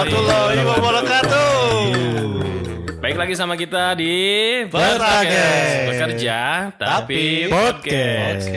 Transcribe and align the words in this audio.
warahmatullahi 0.00 0.60
wabarakatuh. 0.64 1.60
Baik 3.00 3.16
lagi 3.20 3.34
sama 3.36 3.52
kita 3.52 3.92
di 3.92 4.16
Podcast. 4.72 5.92
Bekerja 5.92 6.38
tapi, 6.72 7.44
podcast. 7.52 8.48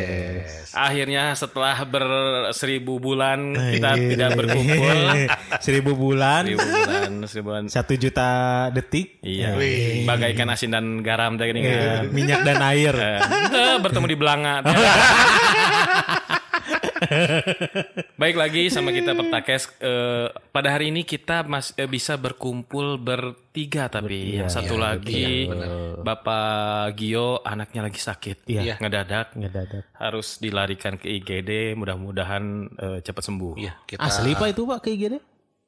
Akhirnya 0.73 1.35
setelah 1.35 1.83
berseribu 1.83 2.95
bulan 2.97 3.53
kita 3.75 3.91
tidak 3.93 4.29
berkumpul. 4.39 4.97
Seribu 5.65 5.93
bulan, 5.93 6.47
Seribu 6.47 6.63
bulan, 6.63 7.11
seribu 7.27 7.47
bulan. 7.51 7.63
satu 7.67 7.93
juta 7.93 8.29
detik, 8.71 9.19
Iya. 9.19 9.53
Wih. 9.53 10.07
Bagaikan 10.07 10.47
asin 10.49 10.71
dan 10.71 11.03
garam 11.03 11.35
tadi 11.35 11.59
Ya, 11.59 12.01
kan. 12.01 12.09
minyak 12.09 12.41
dan 12.41 12.57
air. 12.63 12.95
Eh, 12.95 13.77
bertemu 13.83 14.05
di 14.07 14.15
Belanga. 14.17 14.55
Baik 18.21 18.35
lagi 18.35 18.69
sama 18.69 18.89
kita 18.89 19.13
Pertakes. 19.13 19.69
Eh, 19.77 20.27
pada 20.49 20.69
hari 20.69 20.89
ini 20.89 21.03
kita 21.03 21.43
mas 21.43 21.73
eh, 21.73 21.85
bisa 21.85 22.15
berkumpul 22.15 22.95
bertiga 22.95 23.87
tapi 23.87 24.37
yang 24.37 24.49
satu 24.49 24.75
lagi 24.75 25.47
Bapak 25.99 26.95
Gio 26.95 27.39
anaknya 27.41 27.85
lagi 27.85 27.99
sakit, 27.99 28.45
Iya. 28.45 28.77
ngedadak, 28.77 29.33
Ngedadak. 29.33 29.83
harus 29.93 30.37
dilarikan 30.37 30.95
ke 30.95 31.09
IGD. 31.11 31.73
Mudah-mudahan 31.73 32.43
eh, 32.73 32.99
cepat 33.01 33.23
sembuh. 33.23 33.53
Iya, 33.55 33.73
kita. 33.85 34.01
Asli 34.01 34.33
pak 34.33 34.51
itu 34.51 34.63
pak 34.63 34.79
kayak 34.81 34.97
gini? 34.99 35.19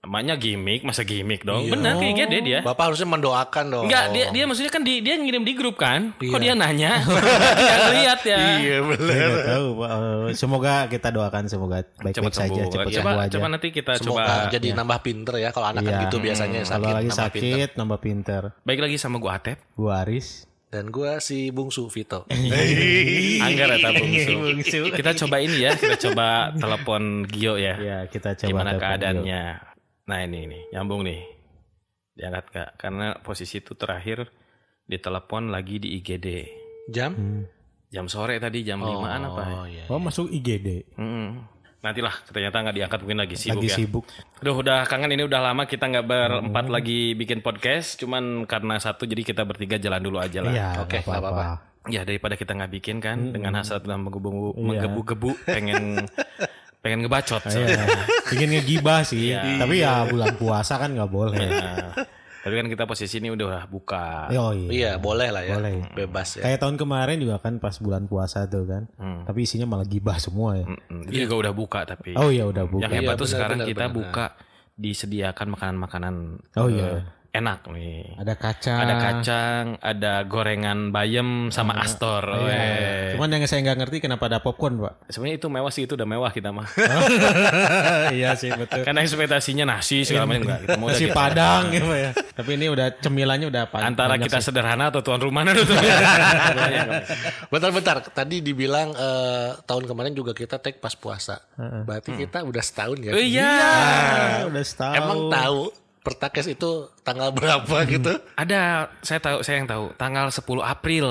Namanya 0.05 0.37
gimmick, 0.37 0.81
masa 0.81 1.01
gimmick 1.01 1.41
dong? 1.41 1.65
Benar 1.65 1.97
ke 1.97 2.05
IGD 2.07 2.33
dia. 2.39 2.59
Bapak 2.61 2.93
harusnya 2.93 3.09
mendoakan 3.09 3.65
dong. 3.67 3.85
Enggak, 3.85 4.13
dia 4.13 4.25
dia 4.29 4.45
maksudnya 4.45 4.69
kan 4.69 4.79
di, 4.79 5.01
dia 5.01 5.17
ngirim 5.17 5.41
di 5.41 5.51
grup 5.51 5.75
kan? 5.75 6.13
Kok 6.15 6.37
dia 6.37 6.53
nanya? 6.53 7.01
Tidak 7.57 7.89
lihat 7.91 8.21
ya. 8.21 8.37
Iya 8.55 8.77
bener. 8.85 9.01
Saya 9.01 9.25
nggak 9.25 9.47
tahu. 9.49 9.67
Eh, 9.81 10.33
Semoga 10.35 10.73
kita 10.85 11.09
doakan 11.09 11.43
semoga 11.45 11.81
baik-baik 11.97 12.15
Cepat 12.15 12.33
saja, 12.35 12.45
sembuh. 12.53 12.69
cepat 12.69 12.85
coba, 12.85 12.93
sembuh 13.01 13.19
aja. 13.19 13.33
coba 13.33 13.47
nanti 13.49 13.67
kita 13.69 13.91
Semoga 13.97 14.21
coba. 14.21 14.53
jadi 14.53 14.67
nambah 14.71 14.99
pinter 15.01 15.35
ya 15.35 15.49
kalau 15.49 15.67
anak 15.67 15.81
kan 15.81 15.89
Iya. 15.91 16.01
gitu 16.05 16.17
biasanya 16.19 16.59
sakit 16.61 16.75
Kalau 16.75 16.85
lagi 16.93 17.09
nambah 17.09 17.25
pinter. 17.33 17.49
sakit, 17.49 17.69
nambah 17.73 17.99
pinter. 17.99 18.41
Baik 18.61 18.79
lagi 18.79 18.95
sama 18.95 19.17
gua 19.17 19.31
Atep. 19.35 19.57
Gua 19.73 19.93
Aris. 19.99 20.45
Dan 20.67 20.91
gua 20.91 21.17
si 21.17 21.49
bungsu 21.49 21.87
Vito. 21.87 22.29
Anggar 23.41 23.73
ya 23.73 23.89
bungsu. 23.91 24.37
Kita 24.91 25.11
coba 25.17 25.35
ini 25.39 25.57
ya, 25.61 25.73
kita 25.73 25.97
coba 25.99 26.51
telepon 26.53 27.01
Gio 27.25 27.55
ya. 27.55 27.73
Ya 27.75 27.97
kita 28.05 28.35
coba. 28.35 28.47
Gimana 28.47 28.71
keadaannya? 28.75 29.43
Nah 30.05 30.21
ini 30.21 30.45
nih, 30.45 30.63
nyambung 30.73 31.01
nih. 31.01 31.21
Diangkat 32.15 32.45
kak, 32.53 32.69
karena 32.79 33.17
posisi 33.19 33.59
itu 33.59 33.75
terakhir 33.75 34.29
ditelepon 34.85 35.49
lagi 35.49 35.81
di 35.81 35.97
IGD. 35.99 36.27
Jam? 36.93 37.11
Jam 37.89 38.05
sore 38.05 38.37
tadi 38.37 38.61
jam 38.61 38.79
5-an 38.81 39.21
apa 39.25 39.41
ya? 39.41 39.55
Oh 39.55 39.65
iya. 39.65 39.83
Oh 39.89 39.97
masuk 39.99 40.29
IGD. 40.29 40.95
Mm-mm. 40.95 41.27
Nantilah 41.81 42.17
ternyata 42.25 42.65
nggak 42.65 42.75
diangkat 42.81 42.99
mungkin 43.05 43.19
lagi 43.21 43.35
sibuk 43.37 43.61
Lagi 43.61 43.69
ya. 43.69 43.77
sibuk. 43.77 44.05
Aduh 44.41 44.57
udah 44.57 44.89
kangen 44.89 45.13
ini 45.13 45.21
udah 45.29 45.37
lama 45.37 45.69
kita 45.69 45.85
nggak 45.85 46.05
berempat 46.09 46.65
lagi 46.65 47.13
bikin 47.13 47.45
podcast. 47.45 48.01
Cuman 48.01 48.49
karena 48.49 48.81
satu 48.81 49.05
jadi 49.05 49.21
kita 49.21 49.45
bertiga 49.45 49.77
jalan 49.77 50.01
dulu 50.01 50.17
aja 50.17 50.41
lah. 50.41 50.53
Iya. 50.53 50.67
Oke, 50.81 51.05
nggak 51.05 51.21
apa-apa. 51.21 51.45
Ya 51.85 52.01
daripada 52.01 52.33
kita 52.33 52.57
nggak 52.57 52.71
bikin 52.81 52.97
kan 52.97 53.29
dengan 53.29 53.53
hasrat 53.61 53.85
dan 53.85 54.01
menggebu 54.01 54.57
menggebu-gebu 54.57 55.45
pengen 55.45 56.01
pengen 56.85 57.01
ngebacot. 57.01 57.41
Iya. 57.49 57.81
Ingin 58.29 58.49
ngegibah 58.61 59.01
sih. 59.01 59.33
Iya. 59.33 59.57
Tapi 59.57 59.81
ya 59.81 60.05
bulan 60.05 60.37
puasa 60.37 60.77
kan 60.77 60.93
nggak 60.93 61.09
boleh. 61.09 61.41
Nah, 61.49 61.97
tapi 62.45 62.61
kan 62.61 62.69
kita 62.69 62.85
posisi 62.85 63.17
ini 63.17 63.33
udah 63.33 63.65
buka. 63.65 64.29
Oh 64.37 64.53
iya. 64.53 64.69
Iya 64.69 64.91
boleh 65.01 65.33
lah 65.33 65.41
ya. 65.41 65.57
Boleh. 65.57 65.81
Bebas 65.97 66.37
ya. 66.37 66.45
Kayak 66.45 66.61
tahun 66.61 66.77
kemarin 66.77 67.17
juga 67.17 67.41
kan 67.41 67.57
pas 67.57 67.73
bulan 67.81 68.05
puasa 68.05 68.45
tuh 68.45 68.69
kan. 68.69 68.85
Hmm. 69.01 69.25
Tapi 69.25 69.49
isinya 69.49 69.65
malah 69.65 69.89
gibah 69.89 70.21
semua 70.21 70.61
ya. 70.61 70.69
Mm-mm. 70.69 71.09
Itu 71.09 71.25
juga 71.25 71.49
udah 71.49 71.53
buka 71.57 71.79
tapi. 71.89 72.13
Oh 72.13 72.29
iya 72.29 72.45
udah 72.45 72.69
buka. 72.69 72.85
Yang 72.85 72.93
hebat 73.01 73.01
Iya, 73.01 73.17
tuh 73.17 73.25
benar, 73.25 73.33
sekarang 73.33 73.57
benar, 73.57 73.69
kita 73.73 73.85
benar. 73.89 73.97
buka 73.97 74.25
disediakan 74.75 75.47
makanan-makanan 75.57 76.13
Oh 76.61 76.69
iya. 76.69 77.01
Enak 77.35 77.67
nih. 77.69 78.15
Ada 78.15 78.33
kacang. 78.33 78.79
Ada 78.79 78.93
kacang, 78.95 79.63
ada 79.79 80.13
gorengan 80.23 80.89
bayam 80.89 81.51
sama 81.51 81.75
astor. 81.77 82.23
Weh. 82.47 83.13
Cuman 83.13 83.27
yang 83.29 83.43
saya 83.45 83.61
nggak 83.61 83.77
ngerti 83.83 83.97
kenapa 83.99 84.25
ada 84.25 84.39
popcorn 84.39 84.79
pak. 84.79 85.11
Sebenarnya 85.11 85.37
itu 85.37 85.47
mewah 85.47 85.71
sih 85.71 85.83
itu 85.83 85.93
udah 85.93 86.07
mewah 86.07 86.31
kita 86.31 86.49
mah. 86.49 86.67
iya 88.17 88.33
sih 88.33 88.49
betul. 88.49 88.81
Karena 88.81 89.03
ekspektasinya 89.03 89.65
nasi 89.67 90.07
segala 90.07 90.25
macam 90.25 90.47
enggak. 90.47 90.59
Kita 90.63 90.77
mau 90.79 90.87
Nasi 90.89 91.05
padang 91.11 91.69
gitu 91.69 91.91
ya. 91.91 92.11
Tapi 92.15 92.49
ini 92.55 92.65
udah 92.67 92.87
cemilannya 92.99 93.47
udah 93.51 93.63
pan- 93.67 93.83
Antara 93.85 94.15
kita 94.15 94.39
sih. 94.39 94.49
sederhana 94.49 94.89
atau 94.89 95.03
tuan 95.03 95.19
rumah 95.19 95.43
itu. 95.47 95.61
Bentar-bentar. 97.51 98.01
Tadi 98.11 98.41
dibilang 98.41 98.93
eh, 98.93 99.49
tahun 99.63 99.83
kemarin 99.85 100.13
juga 100.13 100.31
kita 100.31 100.59
take 100.59 100.79
pas 100.79 100.93
puasa. 100.95 101.41
Berarti 101.57 102.15
kita 102.15 102.43
udah 102.43 102.63
setahun 102.63 102.97
ya. 103.01 103.11
oh 103.11 103.21
iya. 103.21 103.51
Ah, 103.55 104.47
udah 104.47 104.63
setahun. 104.63 104.95
Emang 104.97 105.19
tahu 105.29 105.59
Pertakes 106.05 106.45
itu 106.47 106.71
tanggal 107.01 107.33
berapa 107.33 107.75
gitu? 107.89 108.13
Ada 108.37 108.93
saya 109.01 109.17
tahu 109.17 109.41
saya 109.41 109.57
yang 109.57 109.65
tahu 109.65 109.89
tanggal 109.97 110.29
10 110.29 110.45
April. 110.61 111.07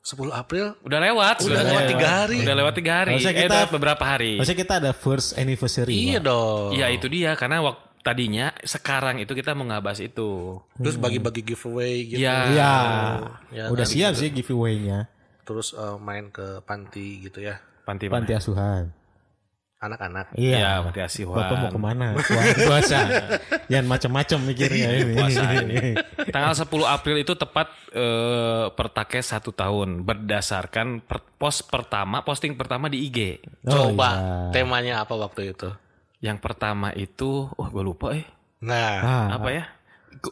10 0.00 0.32
April 0.32 0.76
Udah 0.80 1.00
lewat. 1.00 1.36
Udah 1.40 1.62
lewat 1.62 1.82
tiga 1.88 2.08
hari. 2.08 2.38
Udah 2.40 2.54
lewat 2.56 2.74
tiga 2.74 2.92
hari. 2.98 3.10
Harusnya 3.14 3.32
Eh, 3.32 3.40
kita- 3.44 3.52
udah 3.52 3.64
beberapa 3.70 4.04
hari. 4.04 4.32
Maksudnya 4.36 4.60
kita 4.60 4.74
ada 4.80 4.92
first 4.92 5.28
anniversary. 5.34 5.92
Iya 5.92 6.18
Pak. 6.18 6.24
dong. 6.24 6.68
Iya 6.72 6.86
itu 6.88 7.06
dia 7.08 7.32
karena 7.36 7.60
waktu 7.60 7.84
tadinya 8.00 8.52
sekarang 8.60 9.16
itu 9.16 9.32
kita 9.32 9.52
mau 9.52 9.64
ngabas 9.64 10.00
itu. 10.00 10.60
Terus 10.76 10.96
bagi-bagi 10.96 11.40
giveaway 11.42 12.04
gitu. 12.06 12.20
Iya. 12.20 12.36
Iya. 12.48 12.72
Ya, 13.48 13.64
udah 13.68 13.84
nanti 13.84 13.96
siap 13.96 14.12
sih 14.12 14.28
giveaway-nya. 14.30 15.08
Terus 15.44 15.72
eh, 15.72 15.96
main 15.96 16.28
ke 16.28 16.60
panti 16.64 17.24
gitu 17.24 17.40
ya. 17.40 17.60
Panti 17.84 18.08
mana? 18.08 18.20
Panti 18.20 18.32
asuhan. 18.32 18.92
Anak-anak. 19.84 20.24
Iya, 20.32 20.56
Iya. 20.56 20.70
panti 20.80 21.00
asuhan. 21.00 21.36
Bapak 21.36 21.56
mau 21.58 21.68
ke 21.68 21.80
mana? 21.80 22.06
Puasa. 22.16 22.56
puasa. 22.64 22.98
Jangan 23.66 23.86
macam-macam 23.86 24.38
mikirnya 24.44 24.88
ini. 24.96 25.12
Puasa 25.12 25.44
ini. 25.56 25.76
Tanggal 26.34 26.54
10 26.56 26.66
April 26.88 27.16
itu 27.20 27.32
tepat 27.34 27.68
eh, 27.90 28.66
pertakes 28.70 29.30
satu 29.30 29.50
tahun 29.50 30.02
berdasarkan 30.02 31.00
per- 31.00 31.36
post 31.36 31.68
pertama 31.68 32.20
posting 32.20 32.56
pertama 32.56 32.88
di 32.88 33.04
IG. 33.04 33.44
Oh, 33.64 33.92
Coba 33.92 34.10
iya. 34.10 34.24
temanya 34.56 34.94
apa 35.00 35.12
waktu 35.12 35.52
itu? 35.52 35.68
Yang 36.18 36.38
pertama 36.40 36.88
itu, 36.90 37.46
oh 37.46 37.68
gue 37.68 37.84
lupa 37.84 38.16
eh 38.16 38.24
Nah, 38.64 38.96
Ah, 38.96 39.26
apa 39.36 39.48
ya? 39.52 39.64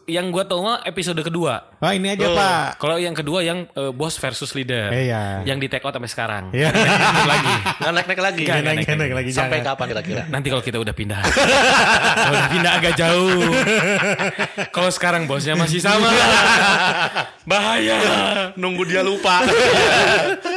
Yang 0.04 0.26
gue 0.30 0.44
tahu 0.46 0.60
mah 0.62 0.80
episode 0.82 1.18
kedua. 1.20 1.74
Oh 1.78 1.90
ini 1.90 2.14
aja 2.14 2.26
pak. 2.28 2.78
Kalau 2.78 2.96
yang 2.96 3.12
kedua 3.12 3.42
yang 3.42 3.66
eh, 3.68 3.90
boss 3.90 4.16
versus 4.16 4.52
leader. 4.52 4.88
Iya. 4.90 5.42
Yang 5.42 5.58
di 5.62 5.68
take 5.68 5.84
out 5.84 5.92
sampai 5.92 6.10
sekarang. 6.10 6.44
Iya. 6.50 6.70
lagi. 7.24 7.54
nggak 7.78 7.92
naik-naik 7.92 8.20
lagi. 8.22 8.44
Nggak 8.44 8.58
naik, 8.62 8.78
Naik, 8.82 8.98
naik 8.98 9.14
lagi 9.14 9.30
Sampai 9.30 9.58
jangan. 9.60 9.74
kapan 9.74 9.86
kira-kira? 9.90 10.22
Nanti 10.28 10.46
kalau 10.48 10.62
kita 10.62 10.78
udah 10.78 10.94
pindah. 10.94 11.20
Kalau 11.22 12.34
udah 12.34 12.50
pindah 12.50 12.72
agak 12.78 12.94
jauh. 12.94 13.42
kalau 14.70 14.90
sekarang 14.90 15.26
bosnya 15.26 15.54
masih 15.54 15.82
sama. 15.82 16.08
Bahaya. 17.44 17.98
Nunggu 18.54 18.86
dia 18.86 19.02
lupa. 19.02 19.42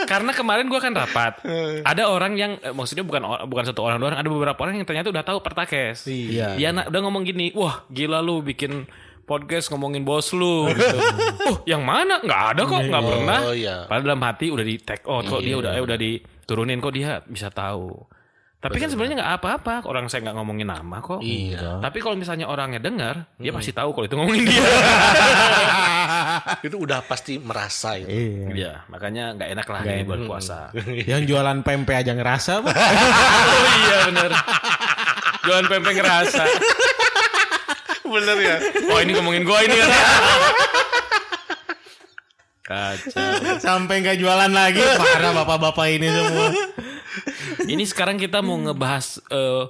Karena 0.05 0.31
kemarin 0.31 0.69
gua 0.69 0.79
kan 0.79 0.93
rapat. 0.93 1.41
Ada 1.81 2.07
orang 2.09 2.33
yang 2.37 2.51
eh, 2.61 2.73
maksudnya 2.73 3.01
bukan 3.01 3.21
bukan 3.49 3.63
satu 3.65 3.81
orang 3.81 3.97
doang, 3.97 4.15
ada 4.15 4.29
beberapa 4.29 4.57
orang 4.61 4.77
yang 4.77 4.87
ternyata 4.87 5.09
udah 5.09 5.23
tahu 5.25 5.39
pertakes. 5.41 6.05
Iya. 6.05 6.55
Dia 6.55 6.69
udah 6.85 7.01
ngomong 7.01 7.25
gini, 7.25 7.49
"Wah, 7.57 7.85
gila 7.89 8.21
lu 8.21 8.41
bikin 8.41 8.85
podcast 9.25 9.73
ngomongin 9.73 10.05
bos 10.05 10.29
lu." 10.31 10.69
gitu. 10.71 10.97
Oh, 11.45 11.57
yang 11.65 11.81
mana? 11.81 12.21
Nggak 12.21 12.41
ada 12.55 12.61
kok, 12.65 12.81
nggak 12.85 13.03
pernah. 13.03 13.39
Oh 13.45 13.55
iya. 13.57 13.89
Padahal 13.89 14.05
dalam 14.05 14.21
hati 14.23 14.45
udah 14.53 14.65
di 14.65 14.75
take 14.79 15.05
out 15.09 15.25
kok 15.25 15.41
dia 15.41 15.55
udah 15.57 15.71
eh, 15.75 15.83
udah 15.83 15.97
diturunin 15.97 16.79
kok 16.79 16.93
dia 16.93 17.19
bisa 17.25 17.49
tahu. 17.49 18.05
Tapi 18.65 18.81
kan 18.81 18.89
sebenarnya 18.89 19.21
nggak 19.21 19.33
apa-apa, 19.37 19.85
orang 19.85 20.09
saya 20.09 20.25
nggak 20.25 20.41
ngomongin 20.41 20.65
nama 20.65 20.97
kok. 20.97 21.21
Iya. 21.21 21.85
Tapi 21.85 22.01
kalau 22.01 22.17
misalnya 22.17 22.49
orangnya 22.49 22.81
dengar, 22.81 23.29
dia 23.37 23.53
pasti 23.53 23.69
tahu 23.69 23.93
kalau 23.93 24.09
itu 24.09 24.17
ngomongin 24.17 24.41
dia. 24.41 24.57
itu 26.65 26.73
udah 26.73 27.05
pasti 27.05 27.37
merasa 27.37 27.93
itu. 28.01 28.09
Iya. 28.09 28.49
Iya, 28.57 28.73
makanya 28.89 29.37
nggak 29.37 29.49
enak 29.53 29.67
lah 29.69 29.81
ini 29.85 30.01
bulan 30.01 30.21
puasa. 30.25 30.73
Yang 31.05 31.21
jualan 31.29 31.61
pempek 31.61 31.95
aja 32.01 32.17
ngerasa. 32.17 32.65
Oh 32.65 33.75
iya 33.85 33.97
bener. 34.09 34.31
Jualan 35.45 35.65
pempek 35.69 35.93
ngerasa. 36.01 36.43
Bener 38.05 38.37
ya. 38.37 38.55
Oh 38.93 38.99
ini 39.01 39.11
ngomongin 39.17 39.43
gua 39.43 39.59
ini 39.65 39.75
kan. 39.75 39.89
Kacau. 42.65 43.61
Sampai 43.61 44.01
nggak 44.01 44.17
jualan 44.17 44.49
lagi. 44.49 44.81
Parah 44.81 45.33
bapak-bapak 45.33 45.87
ini 45.93 46.07
semua. 46.09 46.49
Ini 47.65 47.83
sekarang 47.85 48.17
kita 48.17 48.41
mau 48.41 48.57
ngebahas 48.57 49.21
eh, 49.29 49.63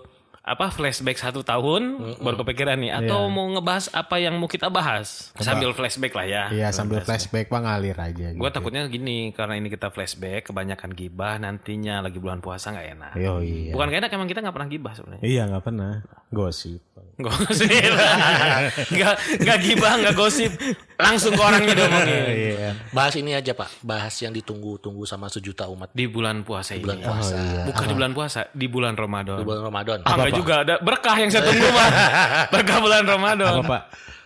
apa 0.45 0.69
flashback 0.69 1.17
satu 1.17 1.41
tahun 1.41 1.97
baru 2.21 2.45
kepikiran 2.45 2.77
nih 2.77 2.93
atau 2.93 3.33
mau 3.33 3.49
ngebahas 3.49 3.89
apa 3.89 4.21
yang 4.21 4.37
mau 4.37 4.45
kita 4.45 4.69
bahas 4.69 5.33
sambil 5.41 5.73
flashback 5.73 6.13
lah 6.13 6.25
ya. 6.29 6.43
Iya 6.53 6.67
sambil 6.69 7.01
flashback 7.01 7.49
pak 7.49 7.65
ngalir 7.65 7.97
aja. 7.97 8.29
Gue 8.37 8.49
takutnya 8.53 8.85
gini 8.85 9.33
karena 9.33 9.57
ini 9.57 9.73
kita 9.73 9.89
flashback 9.89 10.53
kebanyakan 10.53 10.93
gibah 10.93 11.41
nantinya 11.41 12.05
lagi 12.05 12.21
bulan 12.21 12.45
puasa 12.45 12.69
nggak 12.77 12.87
enak. 12.93 13.13
Yo 13.17 13.41
iya. 13.41 13.73
Bukan 13.73 13.89
gak 13.89 13.99
enak 14.05 14.11
emang 14.13 14.29
kita 14.29 14.45
nggak 14.45 14.53
pernah 14.53 14.69
gibah 14.69 14.93
sebenarnya. 14.93 15.25
Iya 15.25 15.41
nggak 15.49 15.63
pernah. 15.65 15.93
Gosip. 16.29 16.81
Gosip. 17.15 17.71
Nggak 18.91 19.15
nggak 19.39 19.57
gibah 19.63 19.93
nggak 20.03 20.15
gosip. 20.19 20.51
Langsung 20.99 21.31
ke 21.31 21.39
orangnya 21.39 21.71
diomongin. 21.71 22.23
Iya. 22.27 22.71
Bahas 22.91 23.15
ini 23.15 23.31
aja 23.31 23.55
pak. 23.55 23.71
Bahas 23.79 24.11
yang 24.19 24.35
ditunggu-tunggu 24.35 25.07
sama 25.07 25.31
sejuta 25.31 25.67
umat 25.71 25.95
Di 25.95 26.11
bulan 26.11 26.43
puasa 26.43 26.75
ini. 26.75 26.83
bulan 26.83 26.99
puasa. 26.99 27.35
Bukan 27.71 27.85
di 27.87 27.95
bulan 27.95 28.11
puasa, 28.11 28.41
di 28.51 28.67
bulan 28.67 28.93
Ramadan. 28.99 29.39
Di 29.39 29.47
bulan 29.47 29.63
Ramadan. 29.63 29.97
Juga 30.35 30.53
ada 30.67 30.75
berkah 30.83 31.15
yang 31.17 31.29
saya 31.31 31.43
tunggu 31.47 31.67
Pak. 31.71 31.89
berkah 32.53 32.77
bulan 32.83 33.03
Ramadan. 33.07 33.51
Apa 33.59 33.63
Pak? 33.63 33.81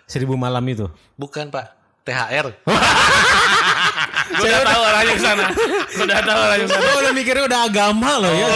Seribu 0.10 0.34
malam 0.36 0.66
itu. 0.66 0.90
Bukan 1.16 1.54
Pak, 1.54 1.66
THR. 2.04 2.48
Gue 4.30 4.46
udah 4.46 4.62
tahu 4.62 4.82
arahnya 4.86 5.14
ke 5.18 5.24
sana. 5.26 5.46
Gue 5.90 6.06
udah 6.06 6.22
tahu 6.22 6.40
arahnya 6.40 6.66
ke 6.66 6.72
sana. 6.72 6.86
Oh, 6.86 6.98
udah 7.02 7.14
mikirnya 7.18 7.44
udah 7.50 7.60
agama 7.66 8.12
loh 8.22 8.34
ya. 8.34 8.48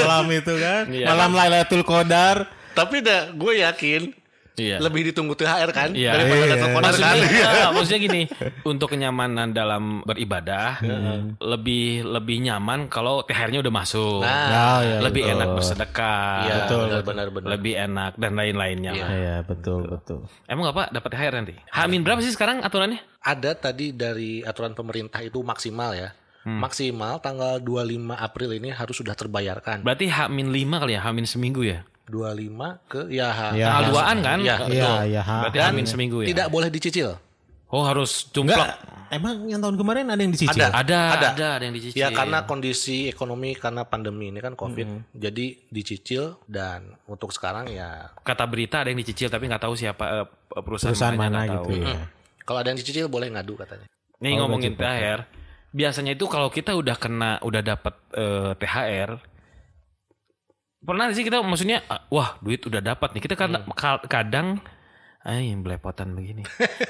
malam 0.00 0.26
itu 0.32 0.54
kan. 0.56 0.84
Iya. 0.88 1.06
Malam 1.12 1.30
Lailatul 1.36 1.84
Qadar. 1.84 2.48
Tapi 2.72 2.96
dah 3.04 3.28
gue 3.36 3.52
yakin 3.60 4.19
Iya. 4.60 4.76
lebih 4.76 5.08
ditunggu 5.08 5.32
THR 5.32 5.70
kan 5.72 5.90
Iya. 5.90 6.12
daripada 6.12 6.36
Iya. 6.38 6.52
datang 6.52 6.70
konar 6.70 6.92
kan. 6.92 7.00
Maksudnya, 7.00 7.24
enggak, 7.40 7.70
maksudnya 7.76 8.00
gini, 8.00 8.22
untuk 8.62 8.88
kenyamanan 8.88 9.48
dalam 9.50 9.82
beribadah 10.04 10.84
lebih 11.40 12.04
lebih 12.04 12.36
nyaman 12.42 12.86
kalau 12.86 13.24
THR-nya 13.24 13.60
udah 13.60 13.74
masuk. 13.74 14.20
Nah, 14.20 14.48
Oh, 14.50 14.80
iya, 14.82 14.98
lebih 15.00 15.22
betul. 15.24 15.34
enak 15.34 15.48
bersedekah. 15.56 16.32
iya 16.40 16.54
betul, 16.60 16.76
benar 16.82 16.92
betul. 16.92 17.08
benar 17.08 17.26
benar. 17.32 17.48
Lebih 17.50 17.74
enak 17.80 18.12
dan 18.14 18.32
lain-lainnya 18.34 18.92
lah. 18.94 19.08
Iya, 19.10 19.36
betul, 19.42 19.80
betul. 19.88 20.20
Emang 20.44 20.68
nggak 20.68 20.76
Pak 20.76 20.88
dapat 20.92 21.10
THR 21.10 21.34
nanti? 21.34 21.54
Hamin 21.70 22.00
berapa 22.02 22.20
sih 22.20 22.30
sekarang 22.30 22.60
aturannya? 22.60 23.00
Ada 23.20 23.52
tadi 23.54 23.92
dari 23.92 24.40
aturan 24.40 24.72
pemerintah 24.72 25.20
itu 25.20 25.40
maksimal 25.40 25.92
ya. 25.92 26.12
Hmm. 26.40 26.56
Maksimal 26.56 27.20
tanggal 27.20 27.60
25 27.60 27.84
April 28.16 28.56
ini 28.56 28.72
harus 28.72 28.96
sudah 28.96 29.12
terbayarkan. 29.12 29.84
Berarti 29.84 30.08
Hamin 30.08 30.48
5 30.48 30.80
kali 30.80 30.96
ya, 30.96 31.04
Hamin 31.04 31.28
seminggu 31.28 31.60
ya? 31.60 31.84
25 32.10 32.50
ke 32.84 33.00
ya, 33.08 33.28
ha- 33.30 33.52
Iya. 33.52 33.66
Tanggal 33.70 33.84
2-an 33.88 34.16
kan? 34.20 34.38
Iya, 34.38 34.44
Iya, 34.44 34.56
betul. 34.60 34.96
iya. 35.06 35.22
ha. 35.22 35.36
Berarti 35.40 35.58
Hamin 35.60 35.86
seminggu 35.86 36.18
ya? 36.20 36.28
Tidak 36.28 36.46
boleh 36.48 36.68
dicicil. 36.68 37.10
Oh 37.70 37.82
harus 37.82 38.26
cumplok. 38.28 38.66
emang 39.08 39.46
yang 39.46 39.58
tahun 39.58 39.74
kemarin 39.76 40.06
ada 40.06 40.18
yang 40.18 40.30
dicicil? 40.30 40.50
Ada. 40.52 40.74
Ada, 40.76 41.00
Ada. 41.08 41.28
ada, 41.30 41.48
ada, 41.52 41.64
yang 41.64 41.70
dicicil. 41.72 41.94
Ya 41.96 42.10
karena 42.10 42.42
kondisi 42.42 43.06
ekonomi 43.06 43.54
karena 43.54 43.82
pandemi 43.82 44.26
ini 44.26 44.38
kan 44.38 44.52
Covid. 44.52 45.06
Jadi 45.12 45.66
dicicil 45.68 46.34
dan 46.44 46.98
untuk 47.04 47.30
sekarang 47.30 47.66
ya 47.66 48.10
Kata 48.16 48.42
berita 48.44 48.82
ada 48.82 48.90
yang 48.90 48.98
dicicil 48.98 49.26
tapi 49.26 49.46
nggak 49.46 49.62
tahu 49.62 49.74
siapa 49.74 50.04
eh, 50.12 50.26
perusahaan, 50.56 50.90
Perusahaan 50.92 51.14
mana 51.14 51.38
nggak 51.40 51.62
gitu 51.62 51.72
tahu. 51.72 51.86
ya. 51.86 52.04
kalau 52.40 52.58
ada 52.58 52.68
yang 52.68 52.78
dicicil 52.78 53.06
boleh 53.06 53.30
ngadu 53.30 53.54
katanya. 53.54 53.86
Nih 54.18 54.34
Oh, 54.34 54.44
ngomongin. 54.44 54.74
THR, 54.74 55.20
biasanya 55.70 56.12
itu 56.12 56.26
kalau 56.26 56.50
kita 56.50 56.74
udah 56.74 56.96
kena, 56.96 57.38
udah 57.40 57.62
dapat 57.62 57.94
eh, 58.12 58.50
THR, 58.56 59.10
pernah 60.80 61.12
sih 61.12 61.22
kita 61.22 61.44
maksudnya, 61.44 61.84
ah, 61.86 62.04
wah 62.08 62.40
duit 62.40 62.64
udah 62.64 62.80
dapat 62.80 63.12
nih. 63.12 63.22
Kita 63.22 63.34
kadang, 63.36 63.64
ka- 63.72 64.04
kadang, 64.08 64.58
ay 65.22 65.52
belepotan 65.56 66.16
begini. 66.16 66.44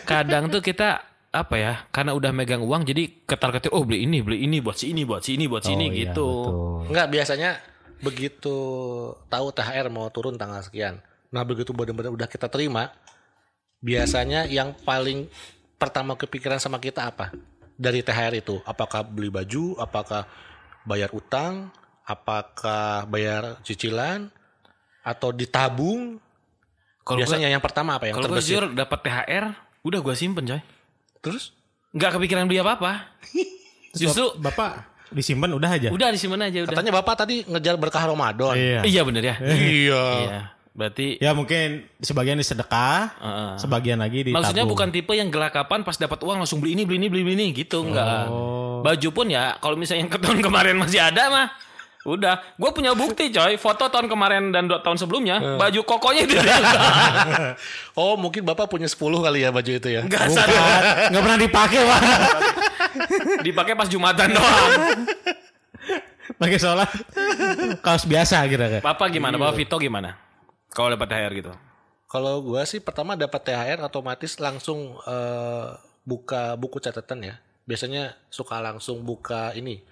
Kadang 0.07 0.49
tuh 0.49 0.63
kita 0.63 1.03
apa 1.31 1.55
ya, 1.59 1.73
karena 1.95 2.15
udah 2.15 2.31
megang 2.35 2.63
uang 2.63 2.83
jadi 2.87 3.07
ketar 3.23 3.55
ketir, 3.55 3.71
oh 3.71 3.87
beli 3.87 4.03
ini, 4.07 4.19
beli 4.23 4.43
ini, 4.47 4.59
buat 4.59 4.75
si 4.75 4.91
ini, 4.91 5.07
buat 5.07 5.23
si 5.23 5.39
ini, 5.39 5.47
buat 5.47 5.63
si 5.63 5.75
ini 5.79 5.87
Oh, 5.87 5.91
iya, 5.95 5.99
gitu. 6.11 6.27
betul. 6.27 6.55
Enggak 6.91 7.07
biasanya 7.11 7.51
begitu 8.01 8.57
tahu 9.29 9.47
THR 9.53 9.87
mau 9.93 10.11
turun 10.11 10.35
tanggal 10.35 10.65
sekian. 10.65 10.99
Nah 11.31 11.47
begitu 11.47 11.71
benar-benar 11.71 12.11
udah 12.11 12.27
kita 12.27 12.51
terima, 12.51 12.91
biasanya 13.79 14.51
yang 14.51 14.75
paling 14.83 15.31
pertama 15.79 16.19
kepikiran 16.19 16.59
sama 16.59 16.83
kita 16.83 17.07
apa 17.07 17.31
dari 17.79 18.03
THR 18.03 18.35
itu? 18.37 18.59
Apakah 18.67 19.07
beli 19.07 19.31
baju? 19.31 19.79
Apakah 19.79 20.27
bayar 20.83 21.15
utang? 21.15 21.71
Apakah 22.11 23.07
bayar 23.07 23.63
cicilan? 23.63 24.27
Atau 25.07 25.31
ditabung? 25.31 26.19
Kalau 27.07 27.23
biasanya 27.23 27.47
yang 27.47 27.63
pertama 27.63 27.95
apa 27.95 28.11
yang 28.11 28.19
Kalau 28.19 28.27
gue 28.27 28.43
terbesit? 28.43 28.51
jujur 28.59 28.65
dapat 28.75 28.99
THR, 29.07 29.45
udah 29.87 29.99
gue 30.03 30.15
simpen 30.19 30.43
coy. 30.43 30.63
Terus? 31.23 31.55
Nggak 31.95 32.19
kepikiran 32.19 32.51
beli 32.51 32.59
apa-apa. 32.59 33.07
Justru 34.01 34.35
Bapak 34.39 34.91
disimpan 35.11 35.51
udah 35.51 35.71
aja. 35.75 35.89
udah 35.91 36.09
disimpan 36.15 36.47
aja 36.47 36.63
udah. 36.63 36.71
Katanya 36.71 36.93
bapak 36.95 37.15
tadi 37.27 37.43
ngejar 37.43 37.75
berkah 37.75 38.07
Ramadan. 38.07 38.55
Iya. 38.55 38.81
Iya 38.87 39.03
bener 39.03 39.23
ya. 39.27 39.35
Iya. 39.43 40.05
Iya. 40.23 40.41
Berarti 40.71 41.19
Ya 41.19 41.35
mungkin 41.35 41.83
sebagian 41.99 42.39
disedekah, 42.39 43.11
Heeh. 43.19 43.51
sebagian 43.59 43.99
lagi 43.99 44.31
ditabung. 44.31 44.39
Maksudnya 44.39 44.65
bukan 44.71 44.89
tipe 44.95 45.11
yang 45.19 45.27
gelakapan 45.27 45.83
pas 45.83 45.99
dapat 45.99 46.23
uang 46.23 46.47
langsung 46.47 46.63
beli 46.63 46.79
ini 46.79 46.87
beli 46.87 47.03
ini 47.03 47.09
beli 47.11 47.23
ini 47.35 47.47
gitu 47.51 47.83
enggak. 47.83 48.31
Oh. 48.31 48.87
Baju 48.87 49.09
pun 49.11 49.27
ya 49.27 49.59
kalau 49.59 49.75
misalnya 49.75 50.07
yang 50.07 50.13
ke 50.15 50.19
tahun 50.23 50.39
kemarin 50.47 50.79
masih 50.79 51.03
ada 51.03 51.27
mah 51.27 51.47
udah. 52.09 52.41
Gue 52.57 52.71
punya 52.73 52.97
bukti 52.97 53.29
coy, 53.29 53.61
foto 53.61 53.93
tahun 53.93 54.09
kemarin 54.09 54.49
dan 54.57 54.65
dua 54.65 54.81
tahun 54.81 54.97
sebelumnya 54.97 55.61
baju 55.61 55.81
kokonya 55.85 56.25
itu 56.25 56.33
dia 56.41 56.57
Oh 58.01 58.17
mungkin 58.17 58.41
bapak 58.41 58.73
punya 58.73 58.89
10 58.89 58.97
kali 58.97 59.45
ya 59.45 59.53
baju 59.53 59.69
itu 59.69 59.89
ya. 59.93 60.01
enggak 60.01 60.33
Bukan, 60.33 60.37
sadar 60.37 60.65
nggak 61.13 61.23
pernah 61.23 61.39
dipakai 61.41 61.81
pak. 61.85 62.01
dipakai 63.45 63.73
pas 63.77 63.89
jumatan 63.93 64.29
doang. 64.33 64.71
Pakai 66.41 66.57
sholat 66.57 66.89
kaos 67.85 68.09
biasa 68.09 68.49
gitu 68.49 68.65
kan. 68.65 68.81
Bapak 68.81 69.13
gimana? 69.13 69.37
Bapak 69.37 69.61
Vito 69.61 69.77
gimana? 69.77 70.17
Kalau 70.73 70.89
dapat 70.89 71.05
THR 71.11 71.33
gitu. 71.37 71.53
Kalau 72.11 72.43
gua 72.43 72.65
sih 72.65 72.81
pertama 72.81 73.15
dapat 73.15 73.45
THR 73.45 73.85
otomatis 73.85 74.41
langsung 74.41 74.97
eh, 75.05 75.69
buka 76.09 76.57
buku 76.57 76.81
catatan 76.81 77.29
ya. 77.29 77.35
Biasanya 77.69 78.17
suka 78.33 78.57
langsung 78.65 79.05
buka 79.05 79.53
ini 79.53 79.85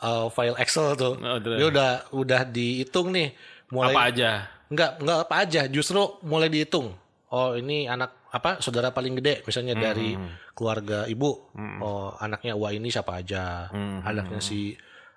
eh, 0.00 0.26
file 0.32 0.56
Excel 0.58 0.96
tuh. 0.96 1.14
Oh. 1.20 1.38
Dia 1.38 1.68
udah 1.68 1.90
udah 2.16 2.40
dihitung 2.48 3.12
nih. 3.12 3.36
Mulai 3.70 3.94
Apa 3.94 4.02
aja? 4.10 4.30
Enggak, 4.70 4.90
enggak 5.02 5.18
apa 5.26 5.34
aja, 5.42 5.62
justru 5.66 6.00
mulai 6.22 6.50
dihitung. 6.50 6.94
Oh, 7.30 7.54
ini 7.54 7.86
anak 7.86 8.26
apa 8.30 8.62
saudara 8.62 8.94
paling 8.94 9.18
gede 9.18 9.42
misalnya 9.42 9.74
dari 9.74 10.14
keluarga 10.54 11.06
ibu. 11.06 11.50
Oh, 11.82 12.14
anaknya 12.18 12.58
wah 12.58 12.74
ini 12.74 12.90
siapa 12.90 13.22
aja. 13.22 13.70
Anaknya 14.02 14.42
si 14.42 14.74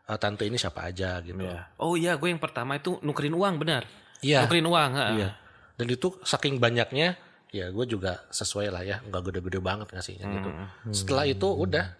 eh, 0.10 0.18
tante 0.22 0.46
ini 0.46 0.58
siapa 0.58 0.90
aja 0.90 1.22
gitu. 1.26 1.42
Oh 1.82 1.98
iya, 1.98 2.18
gue 2.18 2.30
yang 2.30 2.42
pertama 2.42 2.78
itu 2.78 2.98
nukerin 3.02 3.34
uang 3.34 3.58
benar. 3.62 3.86
Iya. 4.22 4.46
Nukerin 4.46 4.66
uang. 4.70 4.92
Iya. 5.18 5.30
Dan 5.74 5.88
itu 5.90 6.14
saking 6.22 6.62
banyaknya, 6.62 7.18
ya 7.50 7.70
gue 7.74 7.86
juga 7.90 8.26
sesuai 8.30 8.70
lah 8.70 8.86
ya, 8.86 9.02
nggak 9.10 9.22
gede-gede 9.34 9.58
banget 9.58 9.90
ngasihnya 9.90 10.26
gitu. 10.30 10.50
Setelah 10.94 11.26
itu 11.26 11.50
udah 11.50 11.98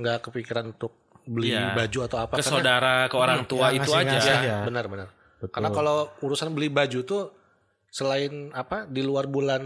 nggak 0.00 0.28
kepikiran 0.28 0.72
untuk 0.72 0.96
beli 1.24 1.50
Iya. 1.50 1.74
baju 1.74 1.98
atau 2.04 2.18
apa. 2.20 2.34
Ke 2.34 2.42
saudara, 2.42 3.06
ke 3.06 3.14
orang 3.14 3.44
tua 3.44 3.70
ya, 3.70 3.78
itu 3.78 3.88
ngasih-ngasih 3.88 4.34
aja. 4.34 4.42
ya. 4.42 4.58
Benar-benar. 4.64 5.08
Karena 5.42 5.70
kalau 5.70 5.96
urusan 6.20 6.50
beli 6.50 6.68
baju 6.68 6.98
tuh 7.02 7.22
selain 7.88 8.48
apa 8.52 8.86
di 8.86 9.02
luar 9.02 9.26
bulan 9.26 9.62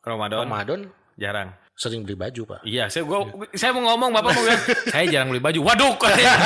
Ramadan 0.00 0.44
Ramadan 0.44 0.80
jarang. 1.16 1.50
sering 1.72 2.04
beli 2.04 2.14
baju 2.14 2.42
pak. 2.46 2.60
Iya, 2.62 2.86
saya 2.86 3.02
gua 3.02 3.26
saya 3.56 3.72
mau 3.72 3.82
ngomong 3.82 4.12
Bapak 4.12 4.30
mau 4.30 4.44
bilang, 4.44 4.60
saya 4.92 5.04
jarang 5.08 5.32
beli 5.32 5.40
baju. 5.40 5.58
Waduh, 5.66 5.92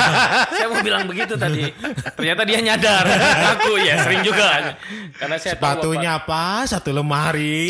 saya 0.55 0.65
mau 0.71 0.81
bilang 0.81 1.03
begitu 1.05 1.35
tadi. 1.35 1.67
Ternyata 2.15 2.41
dia 2.47 2.57
nyadar. 2.63 3.05
Aku 3.59 3.75
ya 3.77 4.01
sering 4.01 4.23
juga. 4.23 4.73
Karena 5.13 5.35
saya 5.37 5.53
tahu 5.53 5.61
Sepatunya 5.61 6.09
apa? 6.17 6.63
Satu 6.65 6.89
lemari. 6.89 7.69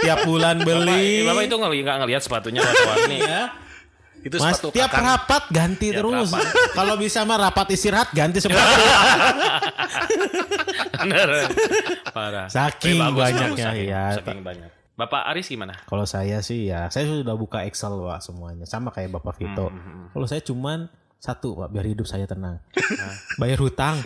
Tiap 0.00 0.22
bulan 0.24 0.62
Bapak, 0.62 0.70
beli. 0.70 1.26
Bapak 1.26 1.42
itu 1.44 1.56
ngeli- 1.58 1.82
nggak 1.82 1.98
ngelihat 2.06 2.22
sepatunya 2.22 2.60
warna-warni. 2.62 3.18
Itu 4.24 4.36
Mas, 4.42 4.58
sepatu 4.58 4.74
tiap 4.74 4.90
kakak. 4.90 5.04
rapat 5.04 5.42
ganti 5.54 5.88
terus. 5.94 6.30
Kalau 6.78 6.94
bisa 6.98 7.22
mah 7.22 7.38
rapat 7.48 7.66
istirahat 7.74 8.10
ganti 8.10 8.42
sepatu. 8.42 8.62
Bener. 11.06 11.28
Parah. 12.10 12.46
Saking 12.50 12.98
bagus, 12.98 13.22
banyaknya, 13.22 13.46
bagus, 13.46 13.58
saking, 13.62 13.86
iya. 13.86 14.04
Saking 14.18 14.40
banyak. 14.42 14.70
Bapak 14.98 15.30
Aris 15.30 15.46
gimana? 15.46 15.78
Kalau 15.86 16.02
saya 16.02 16.42
sih 16.42 16.66
ya, 16.66 16.90
saya 16.90 17.06
sudah 17.06 17.38
buka 17.38 17.62
Excel 17.62 17.94
Pak 17.94 18.18
semuanya. 18.18 18.66
Sama 18.66 18.90
kayak 18.90 19.14
Bapak 19.14 19.38
Vito. 19.38 19.70
Kalau 20.10 20.26
saya 20.26 20.42
cuman 20.42 20.90
satu 21.22 21.54
Pak, 21.54 21.70
biar 21.70 21.86
hidup 21.86 22.06
saya 22.10 22.26
tenang. 22.26 22.58
Bayar 23.38 23.62
hutang. 23.62 24.02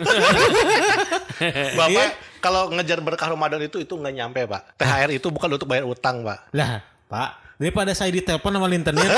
Bapak 1.81 2.09
kalau 2.43 2.69
ngejar 2.69 2.99
berkah 3.01 3.31
Ramadan 3.31 3.63
itu 3.65 3.79
itu 3.79 3.93
nggak 3.95 4.13
nyampe 4.13 4.41
pak. 4.45 4.75
THR 4.75 5.09
itu 5.15 5.27
bukan 5.31 5.55
untuk 5.55 5.65
bayar 5.65 5.87
utang 5.87 6.21
pak. 6.27 6.51
lah, 6.51 6.83
Pak, 7.07 7.29
daripada 7.55 7.91
saya 7.93 8.09
ditelepon 8.09 8.51
sama 8.51 8.67
internet. 8.69 9.09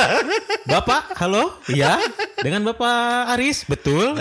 Bapak, 0.65 1.15
halo? 1.17 1.55
Iya? 1.65 1.99
Dengan 2.37 2.65
Bapak 2.65 3.31
Aris? 3.33 3.63
Betul. 3.63 4.17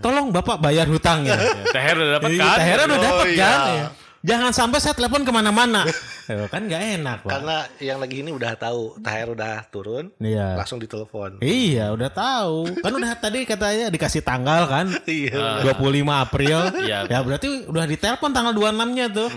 Tolong 0.00 0.28
Bapak 0.28 0.58
bayar 0.58 0.84
hutangnya. 0.86 1.36
THR 1.70 1.96
udah 1.96 2.12
dapat 2.18 2.28
Iya, 2.30 2.44
kan? 2.44 2.56
THR 2.58 2.80
udah 2.80 2.94
Oh, 2.94 3.02
dapat 3.02 3.26
iya. 3.30 3.44
kan? 3.44 3.58
Iya. 3.68 3.86
Jangan 4.24 4.52
sampai 4.56 4.80
saya 4.80 4.96
telepon 4.96 5.20
ke 5.20 5.28
mana-mana. 5.28 5.84
Kan 6.24 6.64
nggak 6.64 6.82
enak, 6.96 7.18
Pak. 7.20 7.28
Karena 7.28 7.56
yang 7.76 8.00
lagi 8.00 8.24
ini 8.24 8.32
udah 8.32 8.56
tahu 8.56 8.96
THR 8.96 9.36
udah 9.36 9.68
turun, 9.68 10.08
Iya. 10.16 10.56
langsung 10.56 10.80
ditelepon. 10.80 11.44
Iya, 11.44 11.92
udah 11.92 12.08
tahu. 12.08 12.80
Kan 12.80 12.92
udah 12.96 13.12
tadi 13.14 13.44
katanya 13.44 13.92
dikasih 13.92 14.24
tanggal 14.24 14.64
kan. 14.64 14.88
Iya. 15.04 15.60
25 15.60 15.76
April. 16.08 16.72
Iya. 16.80 17.04
Ya 17.04 17.20
berarti 17.20 17.68
udah 17.68 17.84
ditelepon 17.84 18.32
tanggal 18.32 18.56
26-nya 18.56 19.12
tuh. 19.12 19.28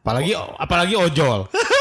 Apalagi 0.00 0.32
apalagi 0.56 0.94
ojol. 0.96 1.44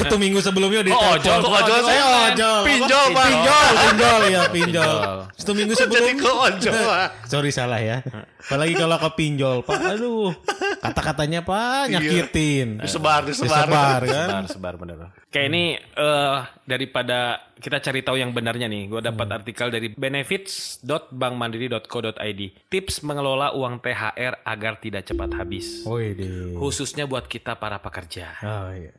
Satu 0.00 0.16
minggu 0.16 0.38
sebelumnya 0.38 0.80
di 0.80 0.90
Oh, 0.90 1.12
ojol, 1.12 1.38
ojol, 1.40 1.78
Saya 1.82 2.02
ojol. 2.02 2.28
ojol. 2.28 2.60
Pinjol? 2.64 3.06
Pak. 3.10 3.24
Pinjol, 3.24 3.72
pinjol 3.76 4.20
ya, 4.26 4.42
pinjol. 4.48 4.96
Satu 5.32 5.52
minggu 5.52 5.72
Jadi 5.72 5.82
sebelum. 5.82 6.16
ke 6.16 6.30
ojol. 6.30 6.84
Pak. 6.84 7.08
Sorry 7.26 7.50
salah 7.50 7.78
ya. 7.78 7.96
Apalagi 8.40 8.74
kalau 8.74 8.96
ke 8.96 9.08
pinjol, 9.14 9.56
Pak. 9.62 9.78
Aduh. 9.90 10.32
Kata-katanya 10.80 11.40
Pak 11.40 11.90
nyakitin. 11.90 12.80
Disebar, 12.80 13.22
disebar. 13.22 13.68
Disebar 13.68 14.00
kan. 14.02 14.28
Sebar, 14.46 14.48
sebar 14.48 14.74
bener. 14.76 14.96
Kayak 15.28 15.46
ini 15.48 15.62
eh 15.76 16.38
daripada 16.64 17.18
kita 17.54 17.76
cari 17.78 18.00
tahu 18.00 18.16
yang 18.16 18.32
benarnya 18.32 18.66
nih, 18.66 18.88
gue 18.88 19.00
dapat 19.04 19.28
artikel 19.30 19.68
dari 19.68 19.92
benefits.bankmandiri.co.id. 19.92 22.40
Tips 22.66 22.94
mengelola 23.02 23.52
uang 23.52 23.78
THR 23.78 24.34
agar 24.42 24.72
tidak 24.80 25.04
cepat 25.04 25.30
habis. 25.34 25.84
Woi 25.84 26.14
deh. 26.14 26.56
Khususnya 26.56 27.04
buat 27.04 27.26
kita 27.26 27.54
para 27.54 27.78
pekerja. 27.78 28.32
Oh 28.40 28.70
iya. 28.72 28.90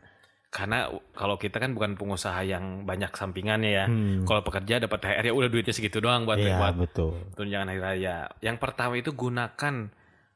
Karena 0.51 0.91
kalau 1.15 1.39
kita 1.39 1.63
kan 1.63 1.71
bukan 1.71 1.95
pengusaha 1.95 2.43
yang 2.43 2.83
banyak 2.83 3.15
sampingannya 3.15 3.71
ya. 3.71 3.85
Hmm. 3.87 4.27
Kalau 4.27 4.43
pekerja 4.43 4.83
dapat 4.83 4.99
THR 4.99 5.31
ya 5.31 5.33
udah 5.33 5.47
duitnya 5.47 5.71
segitu 5.71 6.03
doang 6.03 6.27
buat 6.27 6.35
Iya 6.35 6.59
buat 6.59 6.75
betul. 6.75 7.15
tunjangan 7.39 7.71
hari 7.71 7.79
raya. 7.79 8.27
Yang 8.43 8.57
pertama 8.59 8.99
itu 8.99 9.15
gunakan 9.15 9.75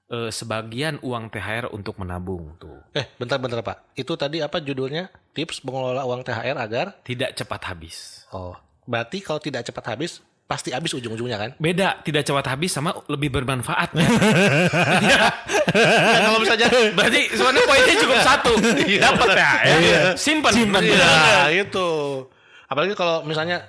eh, 0.08 0.32
sebagian 0.32 1.04
uang 1.04 1.36
THR 1.36 1.68
untuk 1.76 2.00
menabung 2.00 2.56
tuh. 2.56 2.80
Eh, 2.96 3.12
bentar-bentar 3.20 3.60
Pak. 3.60 3.92
Itu 4.00 4.16
tadi 4.16 4.40
apa 4.40 4.64
judulnya? 4.64 5.12
Tips 5.36 5.68
mengelola 5.68 6.08
uang 6.08 6.24
THR 6.24 6.56
agar 6.56 6.96
Tidak 7.04 7.36
cepat 7.36 7.76
habis. 7.76 8.24
Oh, 8.32 8.56
berarti 8.88 9.20
kalau 9.20 9.44
tidak 9.44 9.68
cepat 9.68 10.00
habis 10.00 10.24
pasti 10.46 10.70
habis 10.70 10.94
ujung-ujungnya 10.94 11.38
kan? 11.42 11.52
Beda, 11.58 12.00
tidak 12.06 12.22
cepat 12.22 12.46
habis 12.54 12.70
sama 12.70 12.94
lebih 13.10 13.34
bermanfaat. 13.34 13.98
ya. 15.10 15.26
Nah, 15.74 16.20
kalau 16.22 16.40
misalnya 16.40 16.68
Berarti 16.94 17.22
sebenarnya 17.34 17.66
poinnya 17.66 17.96
cukup 17.98 18.20
satu. 18.22 18.52
Dapat 18.86 19.28
ya, 19.34 19.52
ya. 19.82 20.02
Simpan. 20.14 20.52
Simpan. 20.54 20.82
Iya, 20.86 21.66
itu. 21.66 21.90
Apalagi 22.66 22.94
kalau 22.94 23.26
misalnya 23.26 23.66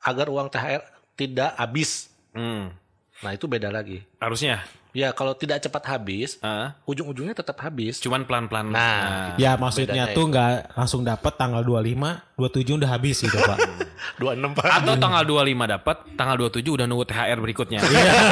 agar 0.00 0.28
uang 0.28 0.48
THR 0.48 0.82
tidak 1.16 1.56
habis. 1.56 2.08
Hmm, 2.32 2.72
Nah, 3.20 3.36
itu 3.36 3.44
beda 3.44 3.68
lagi. 3.68 4.00
harusnya. 4.16 4.64
Ya, 4.90 5.10
kalau 5.10 5.32
tidak 5.32 5.60
cepat 5.60 5.82
habis, 5.88 6.36
Ah, 6.40 6.74
ujung-ujungnya 6.84 7.32
tetap 7.32 7.56
habis. 7.60 7.98
cuman 7.98 8.24
pelan-pelan. 8.24 8.70
Nah. 8.70 9.34
Ya 9.36 9.54
maksudnya 9.54 10.10
tuh 10.10 10.26
nggak 10.26 10.74
langsung 10.74 11.02
dapat 11.02 11.32
tanggal 11.34 11.62
25, 11.62 12.22
27 12.34 12.74
udah 12.76 12.90
habis 12.90 13.16
gitu 13.18 13.36
Pak. 13.36 13.58
26 14.20 14.56
Pak. 14.56 14.64
Atau 14.80 14.94
tanggal 14.96 15.22
25 15.24 15.66
dapat, 15.68 15.96
tanggal 16.14 16.36
27 16.40 16.72
udah 16.72 16.86
nunggu 16.86 17.04
THR 17.04 17.38
berikutnya. 17.38 17.80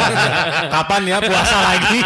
Kapan 0.75 1.03
ya 1.07 1.19
puasa 1.21 1.57
lagi? 1.63 1.99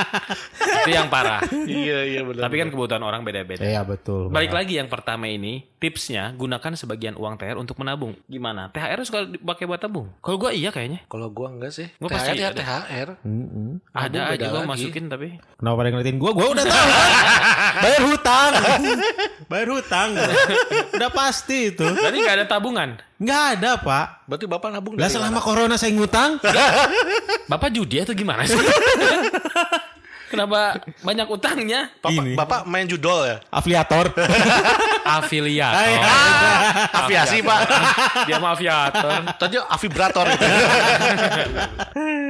Itu 0.80 0.90
yang 0.90 1.08
parah. 1.08 1.40
iya, 1.68 1.98
iya 2.06 2.20
benar. 2.24 2.48
Tapi 2.48 2.54
kan 2.56 2.68
kebutuhan 2.72 3.02
orang 3.02 3.20
beda-beda. 3.20 3.60
Iya 3.60 3.84
betul. 3.84 4.32
Balik 4.32 4.50
lagi 4.50 4.80
yang 4.80 4.88
pertama 4.88 5.28
ini, 5.28 5.64
tipsnya 5.76 6.32
gunakan 6.32 6.72
sebagian 6.72 7.14
uang 7.16 7.36
THR 7.36 7.56
untuk 7.56 7.76
menabung. 7.76 8.16
Gimana? 8.26 8.72
THR 8.72 9.00
suka 9.04 9.20
dipakai 9.28 9.64
buat 9.68 9.80
tabung? 9.80 10.08
Kalau 10.20 10.36
gua 10.38 10.50
iya 10.50 10.72
kayaknya. 10.72 11.04
kalau 11.06 11.28
gua 11.28 11.52
enggak 11.52 11.72
sih. 11.72 11.88
Gua 12.00 12.08
THR 12.08 12.16
pasti 12.16 12.38
ya 12.38 12.48
ada. 12.50 12.60
THR. 12.60 13.08
Mm-mm. 13.60 13.76
Ada 13.92 14.32
aja 14.32 14.46
lagi. 14.48 14.64
masukin 14.64 15.04
tapi. 15.06 15.36
Kenapa 15.36 15.74
pada 15.76 15.88
ngeliatin 15.92 16.16
gua? 16.16 16.32
Gua 16.32 16.48
udah 16.50 16.64
tahu 16.64 16.88
kan. 16.88 17.10
Bayar 17.84 18.02
hutang. 18.08 18.50
Bayar 19.50 19.68
hutang. 19.68 20.08
udah 20.96 21.10
pasti 21.12 21.58
itu. 21.70 21.84
Berarti 21.84 22.18
nggak 22.18 22.36
ada 22.40 22.46
tabungan. 22.48 22.88
Nggak 23.20 23.42
ada 23.54 23.70
Pak. 23.76 24.06
Berarti 24.24 24.46
Bapak 24.48 24.68
nabung 24.72 24.96
Lah 24.96 25.10
selama 25.12 25.36
mana? 25.36 25.44
corona 25.44 25.74
saya 25.76 25.92
ngutang. 25.92 26.40
Bapak 27.52 27.68
judi 27.70 28.00
atau 28.00 28.16
gimana 28.16 28.48
sih? 28.48 28.56
Kenapa 30.30 30.78
banyak 31.02 31.26
utangnya? 31.26 31.90
Bapak, 31.98 32.14
Ini. 32.14 32.32
Bapak 32.38 32.60
main 32.70 32.86
judol 32.86 33.26
ya? 33.26 33.36
Afiliator. 33.50 34.14
Afiliator. 35.18 35.98
Aviasi, 37.02 37.42
Pak. 37.42 37.60
Dia 38.30 38.38
mah 38.38 38.54
aviator. 38.54 39.10
Tadi 39.34 39.58
avibrator 39.58 40.26
gitu. 40.30 40.46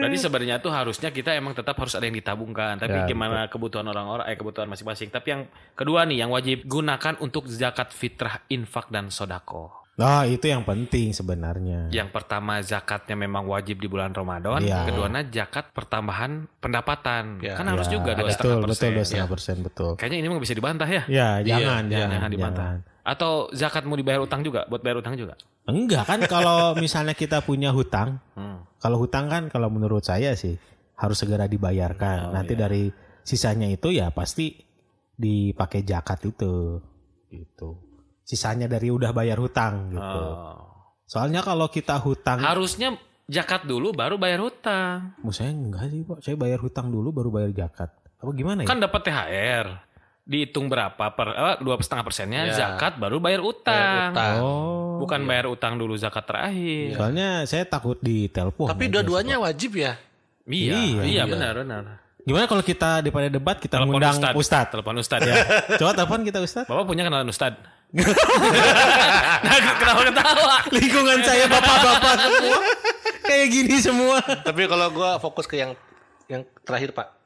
Berarti 0.00 0.16
sebenarnya 0.16 0.56
tuh 0.64 0.72
harusnya 0.72 1.12
kita 1.12 1.36
emang 1.36 1.52
tetap 1.52 1.76
harus 1.76 1.92
ada 1.92 2.08
yang 2.08 2.16
ditabungkan. 2.16 2.80
Tapi 2.80 2.92
Ya, 3.00 3.08
gimana 3.08 3.48
kebutuhan 3.48 3.84
orang-orang, 3.88 4.28
eh 4.28 4.36
kebutuhan 4.36 4.68
masing-masing. 4.68 5.12
Tapi 5.12 5.28
yang 5.28 5.42
kedua 5.76 6.04
nih, 6.08 6.24
yang 6.24 6.30
wajib 6.32 6.64
gunakan 6.64 7.16
untuk 7.20 7.48
zakat 7.48 7.92
fitrah, 7.92 8.40
infak 8.48 8.88
dan 8.88 9.12
sodako. 9.12 9.79
Nah 10.00 10.24
itu 10.24 10.48
yang 10.48 10.64
penting 10.64 11.12
sebenarnya. 11.12 11.92
Yang 11.92 12.08
pertama 12.08 12.64
zakatnya 12.64 13.12
memang 13.14 13.44
wajib 13.44 13.76
di 13.76 13.84
bulan 13.84 14.10
Ramadan. 14.10 14.58
Iya. 14.58 14.88
Keduanya 14.88 15.20
zakat 15.28 15.68
pertambahan 15.70 16.48
pendapatan. 16.56 17.36
Ya. 17.38 17.52
kan 17.54 17.68
harus 17.68 17.84
Ya, 17.84 17.92
juga 17.92 18.16
dua 18.16 18.24
betul, 18.24 18.32
setengah 18.32 18.56
betul, 18.56 18.70
persen. 18.72 18.88
dua 18.90 19.04
setengah 19.04 19.28
persen 19.28 19.56
betul. 19.60 19.90
Kayaknya 19.94 20.18
ini 20.18 20.26
mah 20.26 20.40
bisa 20.40 20.54
dibantah 20.56 20.88
ya. 20.88 21.02
Ya 21.04 21.28
jangan, 21.38 21.82
iya, 21.84 21.92
jangan, 22.00 22.10
Jangan 22.16 22.30
dibantah. 22.32 22.64
jangan. 22.80 23.04
Atau 23.04 23.30
zakat 23.52 23.84
mau 23.84 23.94
dibayar 23.94 24.20
utang 24.20 24.40
juga, 24.40 24.64
buat 24.64 24.80
bayar 24.80 24.98
utang 24.98 25.20
juga. 25.20 25.36
Enggak 25.64 26.04
kan 26.06 26.20
kalau 26.24 26.72
misalnya 26.82 27.12
kita 27.12 27.44
punya 27.44 27.68
hutang, 27.68 28.16
Hmm. 28.32 28.64
kalau 28.80 28.96
hutang 28.96 29.28
kan 29.28 29.42
kalau 29.46 29.68
menurut 29.68 30.00
saya 30.00 30.32
sih 30.32 30.56
harus 30.96 31.16
segera 31.16 31.44
dibayarkan. 31.44 32.28
Oh, 32.28 32.32
Nanti 32.32 32.56
iya. 32.56 32.60
dari 32.64 32.88
sisanya 33.20 33.68
itu 33.68 33.92
ya 33.92 34.08
pasti 34.08 34.56
dipakai 35.12 35.84
zakat 35.84 36.24
itu. 36.24 36.80
Gitu. 37.28 37.68
Sisanya 38.30 38.70
dari 38.70 38.94
udah 38.94 39.10
bayar 39.10 39.42
hutang 39.42 39.90
gitu. 39.90 40.22
Oh. 40.22 40.54
Soalnya 41.02 41.42
kalau 41.42 41.66
kita 41.66 41.98
hutang, 41.98 42.38
Harusnya 42.38 42.94
zakat 43.26 43.66
dulu 43.66 43.90
baru 43.90 44.14
bayar 44.14 44.38
hutang. 44.38 45.18
Oh, 45.18 45.34
saya 45.34 45.50
enggak 45.50 45.90
sih 45.90 46.06
Pak, 46.06 46.18
saya 46.22 46.38
bayar 46.38 46.62
hutang 46.62 46.94
dulu 46.94 47.10
baru 47.10 47.34
bayar 47.34 47.50
zakat. 47.50 47.90
Apa 48.22 48.30
gimana 48.30 48.62
ya? 48.62 48.70
Kan 48.70 48.78
dapat 48.78 49.02
THR. 49.02 49.66
Dihitung 50.22 50.70
berapa 50.70 51.10
per 51.10 51.26
eh, 51.34 51.56
dua 51.58 51.74
setengah 51.82 52.06
persennya 52.06 52.46
Ya. 52.46 52.54
zakat 52.54 53.02
baru 53.02 53.18
bayar 53.18 53.42
Bayar 53.42 53.50
utang. 53.50 54.10
utang. 54.14 54.36
Oh. 54.38 55.02
Bukan 55.02 55.20
bayar 55.26 55.50
utang 55.50 55.74
dulu 55.74 55.98
zakat 55.98 56.22
terakhir. 56.22 56.94
Soalnya 56.94 57.28
saya 57.50 57.66
takut 57.66 57.98
ditelepon. 57.98 58.70
Tapi 58.70 58.86
dua-duanya 58.86 59.42
wajib 59.42 59.74
ya? 59.74 59.98
Iya, 60.46 60.78
Iya, 60.78 61.02
iya, 61.02 61.22
benar 61.26 61.58
benar. 61.58 61.82
Gimana 62.22 62.46
kalau 62.46 62.62
kita 62.62 63.02
daripada 63.02 63.26
debat 63.26 63.58
kita 63.58 63.80
Telepon 63.80 63.98
ngundang 63.98 64.38
Ustad. 64.38 64.70
Telepon 64.70 64.94
Ustad 65.02 65.20
ya. 65.26 65.34
Coba 65.82 65.98
telepon 65.98 66.22
kita 66.22 66.38
Ustadz. 66.38 66.68
Bapak 66.70 66.84
punya 66.86 67.02
kenalan 67.02 67.26
Ustad? 67.26 67.58
nah, 69.44 69.58
kenapa 69.74 70.02
ketawa? 70.06 70.56
Lingkungan 70.70 71.18
saya 71.26 71.44
bapak-bapak 71.50 72.14
semua. 72.22 72.58
Kayak 73.26 73.46
gini 73.50 73.76
semua. 73.82 74.18
Tapi 74.22 74.70
kalau 74.70 74.86
gua 74.94 75.18
fokus 75.18 75.50
ke 75.50 75.58
yang 75.58 75.74
yang 76.30 76.46
terakhir 76.62 76.94
Pak. 76.94 77.18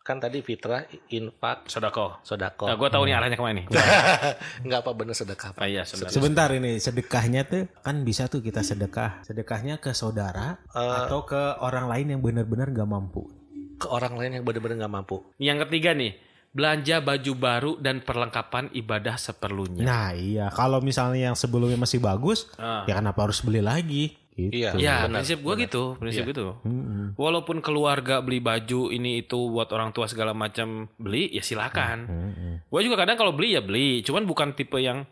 Kan 0.00 0.16
tadi 0.16 0.40
fitrah, 0.40 0.88
infak, 1.12 1.68
Sodako. 1.68 2.24
sodako. 2.24 2.66
Nah, 2.66 2.74
gue 2.74 2.88
tahu 2.88 3.04
nih 3.04 3.14
arahnya 3.20 3.36
ke 3.36 3.44
mana 3.44 3.62
nih. 3.62 3.66
Enggak 4.64 4.80
apa 4.82 4.90
bener 4.96 5.12
sedekah 5.12 5.52
Pak. 5.52 5.60
Ah, 5.60 5.68
iya, 5.68 5.84
sebenarnya. 5.84 6.16
Sebentar 6.16 6.48
ini 6.56 6.72
sedekahnya 6.80 7.40
tuh 7.44 7.62
kan 7.84 8.00
bisa 8.00 8.26
tuh 8.26 8.40
kita 8.40 8.64
sedekah. 8.64 9.22
Sedekahnya 9.22 9.76
ke 9.76 9.92
saudara 9.92 10.56
atau 10.72 11.28
ke 11.28 11.60
orang 11.60 11.86
lain 11.86 12.16
yang 12.16 12.20
benar-benar 12.24 12.72
gak 12.72 12.88
mampu. 12.88 13.28
Ke 13.76 13.86
orang 13.92 14.16
lain 14.16 14.40
yang 14.40 14.44
bener-bener 14.44 14.82
nggak 14.82 14.92
mampu. 14.92 15.20
Yang 15.36 15.68
ketiga 15.68 15.92
nih, 15.96 16.12
belanja 16.50 16.98
baju 16.98 17.32
baru 17.38 17.72
dan 17.78 18.02
perlengkapan 18.02 18.74
ibadah 18.74 19.14
seperlunya. 19.14 19.86
Nah 19.86 20.10
iya 20.14 20.50
kalau 20.50 20.82
misalnya 20.82 21.30
yang 21.30 21.38
sebelumnya 21.38 21.78
masih 21.78 22.02
bagus, 22.02 22.50
Ah. 22.58 22.82
ya 22.90 22.98
kenapa 22.98 23.30
harus 23.30 23.38
beli 23.42 23.62
lagi? 23.62 24.18
Gitu. 24.34 24.56
Iya. 24.64 24.72
Ya, 24.78 24.96
benar, 25.04 25.20
prinsip 25.20 25.38
gue 25.44 25.54
gitu, 25.68 25.84
prinsip 26.00 26.24
gitu. 26.32 26.56
Mm-mm. 26.64 27.12
Walaupun 27.18 27.60
keluarga 27.60 28.24
beli 28.24 28.40
baju 28.40 28.88
ini 28.88 29.20
itu 29.20 29.36
buat 29.52 29.68
orang 29.74 29.92
tua 29.92 30.08
segala 30.08 30.32
macam 30.32 30.88
beli, 30.96 31.28
ya 31.28 31.44
silakan. 31.44 32.08
Mm-mm. 32.08 32.52
Gue 32.72 32.80
juga 32.80 33.04
kadang 33.04 33.20
kalau 33.20 33.36
beli 33.36 33.52
ya 33.58 33.60
beli, 33.60 34.00
cuman 34.00 34.24
bukan 34.24 34.56
tipe 34.56 34.80
yang 34.80 35.04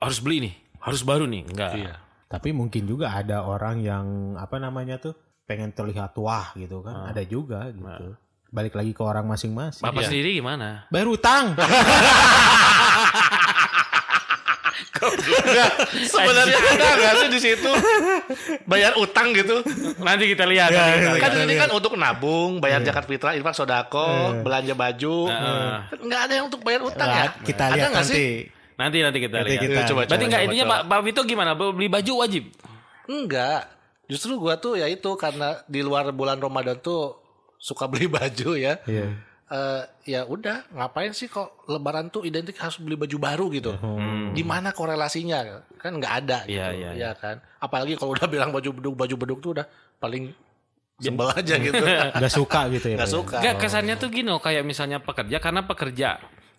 harus 0.00 0.18
beli 0.24 0.48
nih, 0.48 0.54
harus 0.80 1.04
baru 1.04 1.28
nih, 1.28 1.42
enggak. 1.52 1.72
Iya. 1.78 1.94
Tapi 2.32 2.48
mungkin 2.56 2.88
juga 2.88 3.12
ada 3.12 3.44
orang 3.44 3.84
yang 3.84 4.06
apa 4.40 4.56
namanya 4.56 4.96
tuh 4.96 5.12
pengen 5.44 5.76
terlihat 5.76 6.16
wah 6.16 6.56
gitu 6.56 6.80
kan. 6.80 7.12
Ada 7.12 7.28
juga 7.28 7.68
gitu. 7.68 8.16
Balik 8.52 8.76
lagi 8.76 8.92
ke 8.92 9.00
orang 9.00 9.24
masing-masing. 9.24 9.80
Bapak 9.80 10.04
Iya. 10.04 10.08
sendiri 10.12 10.30
gimana? 10.36 10.84
Bayar 10.86 11.08
utang. 11.08 11.56
Sebenarnya 16.04 16.56
ada 16.58 16.86
nggak 16.94 17.14
sih 17.18 17.28
di 17.28 17.40
situ 17.42 17.70
bayar 18.64 18.94
utang 18.94 19.32
gitu? 19.32 19.60
Nanti 19.98 20.24
kita 20.28 20.44
lihat. 20.44 20.70
nanti 20.70 20.92
kita 21.00 21.18
Kan 21.18 21.30
lihat. 21.32 21.44
ini 21.44 21.54
kan 21.56 21.70
untuk 21.70 21.92
nabung, 21.96 22.58
bayar 22.58 22.80
zakat 22.82 23.04
fitrah, 23.04 23.32
infak, 23.32 23.52
sodako, 23.52 24.06
belanja 24.42 24.74
baju. 24.74 25.16
Heeh. 25.26 25.72
Kan 25.88 25.98
Nggak 26.02 26.20
ada 26.20 26.32
yang 26.32 26.46
untuk 26.46 26.60
bayar 26.62 26.80
utang 26.82 27.08
ya? 27.08 27.34
kita 27.40 27.62
Ada 27.64 27.74
lihat 27.74 27.88
nggak 27.90 28.04
nanti. 28.04 28.14
sih? 28.14 28.32
Nanti 28.72 28.96
nanti 29.00 29.18
kita 29.18 29.36
Nanti 29.38 29.50
lihat. 29.50 29.62
kita- 29.64 29.82
Coba, 29.86 30.00
Berarti 30.02 30.12
coba, 30.12 30.22
enggak 30.24 30.40
coba, 30.40 30.46
intinya. 30.48 30.64
Pak 30.66 30.80
Pak 30.86 31.00
Vito 31.02 31.20
gimana? 31.24 31.50
Beli 31.54 31.88
baju 31.88 32.12
wajib. 32.18 32.44
Enggak. 33.04 33.60
Justru 34.06 34.32
gua 34.36 34.54
tuh 34.56 34.76
ya 34.76 34.86
itu 34.86 35.10
karena 35.16 35.48
di 35.64 35.80
luar 35.80 36.10
bulan 36.10 36.36
Ramadan 36.36 36.76
tuh 36.76 37.21
suka 37.62 37.86
beli 37.86 38.10
baju 38.12 38.50
ya. 38.52 38.82
Iya. 38.82 39.06
Eh, 39.46 39.82
ya 40.08 40.24
udah 40.24 40.64
ngapain 40.72 41.12
sih 41.12 41.28
kok 41.28 41.68
lebaran 41.68 42.08
tuh 42.08 42.24
identik 42.24 42.56
harus 42.56 42.80
beli 42.80 42.96
baju 42.96 43.16
baru 43.20 43.46
gitu 43.52 43.76
Hmm. 43.76 44.32
di 44.32 44.40
mana 44.40 44.72
korelasinya 44.72 45.44
kan 45.76 45.92
nggak 45.94 46.14
ada 46.24 46.38
gitu 46.42 46.56
Iya, 46.56 46.68
iya, 46.72 46.90
ya 46.96 47.10
kan 47.12 47.36
apalagi 47.60 47.94
kalau 47.94 48.16
udah 48.16 48.24
bilang 48.32 48.48
baju 48.48 48.72
beduk 48.72 48.94
baju 48.96 49.14
beduk 49.14 49.38
tuh 49.38 49.50
udah 49.52 49.68
paling 50.00 50.32
sebel 50.96 51.28
aja 51.28 51.54
gitu 51.68 51.84
Gak 52.16 52.32
suka 52.32 52.60
gitu 52.72 52.86
ya. 52.88 52.96
nggak 52.96 53.04
Pak 53.04 53.12
ya? 53.12 53.16
suka 53.20 53.36
Enggak 53.36 53.56
kesannya 53.60 53.94
tuh 54.00 54.08
gini 54.08 54.28
loh 54.32 54.40
kayak 54.40 54.64
misalnya 54.64 54.98
pekerja 54.98 55.36
karena 55.36 55.60
pekerja 55.62 56.08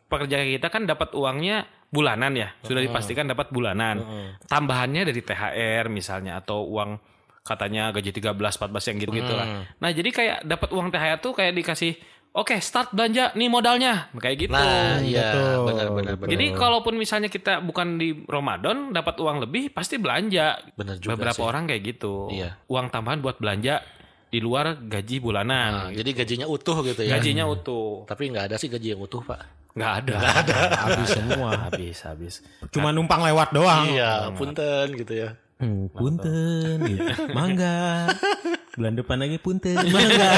pekerja 0.05 0.36
kita 0.38 0.67
kan 0.69 0.86
dapat 0.86 1.17
uangnya 1.17 1.65
bulanan 1.89 2.33
ya, 2.33 2.53
sudah 2.62 2.77
dipastikan 2.79 3.25
dapat 3.25 3.50
bulanan. 3.50 4.01
Tambahannya 4.43 5.01
dari 5.03 5.22
THR 5.22 5.89
misalnya 5.89 6.38
atau 6.38 6.62
uang 6.67 6.98
katanya 7.43 7.91
gaji 7.91 8.12
13 8.15 8.33
14 8.33 8.89
yang 8.89 8.97
gitu-gitu 9.03 9.33
lah. 9.35 9.67
Nah, 9.77 9.89
jadi 9.91 10.09
kayak 10.09 10.38
dapat 10.47 10.69
uang 10.71 10.88
THR 10.89 11.19
tuh 11.19 11.35
kayak 11.35 11.53
dikasih 11.59 11.93
Oke, 12.33 12.57
start 12.65 12.97
belanja 12.97 13.29
nih 13.38 13.45
modalnya 13.45 14.09
kayak 14.17 14.50
gitu. 14.50 14.57
Nah, 14.57 14.97
iya, 15.05 15.38
betul, 15.38 15.69
benar 15.69 15.88
benar 15.93 16.13
benar. 16.17 16.31
Jadi 16.33 16.45
kalaupun 16.57 16.97
misalnya 16.97 17.29
kita 17.29 17.62
bukan 17.62 18.01
di 18.01 18.25
Ramadan 18.25 18.89
dapat 18.89 19.21
uang 19.21 19.45
lebih 19.45 19.69
pasti 19.69 20.01
belanja. 20.01 20.57
Benar 20.73 20.97
juga 20.97 21.13
Beberapa 21.13 21.38
sih. 21.38 21.45
orang 21.45 21.69
kayak 21.69 21.93
gitu. 21.93 22.33
Iya. 22.33 22.57
Uang 22.65 22.89
tambahan 22.89 23.21
buat 23.21 23.38
belanja 23.38 23.85
di 24.33 24.41
luar 24.41 24.81
gaji 24.81 25.21
Nah, 25.21 25.25
bulanan. 25.29 25.71
jadi 25.93 26.09
gajinya 26.09 26.50
utuh 26.50 26.81
gitu 26.81 27.05
ya. 27.05 27.21
Gajinya 27.21 27.45
utuh. 27.45 28.09
Tapi 28.09 28.33
nggak 28.33 28.45
ada 28.50 28.55
sih 28.57 28.65
gaji 28.65 28.97
yang 28.97 29.01
utuh, 29.05 29.21
Pak. 29.21 29.69
Nggak 29.77 29.91
ada. 30.01 30.13
Nggak 30.17 30.35
ada. 30.41 30.57
Habis 30.73 31.09
semua. 31.13 31.50
habis, 31.69 31.97
habis. 32.01 32.33
Cuma 32.73 32.89
numpang 32.89 33.21
lewat 33.21 33.53
doang. 33.53 33.93
Iya, 33.93 34.33
punten 34.33 34.89
gitu 34.97 35.13
ya. 35.13 35.38
Hmm, 35.63 35.88
punten, 35.96 36.77
gitu. 36.84 37.03
mangga. 37.32 38.12
Bulan 38.75 38.93
depan 39.00 39.17
lagi 39.24 39.38
punten, 39.39 39.79
mangga. 39.88 40.29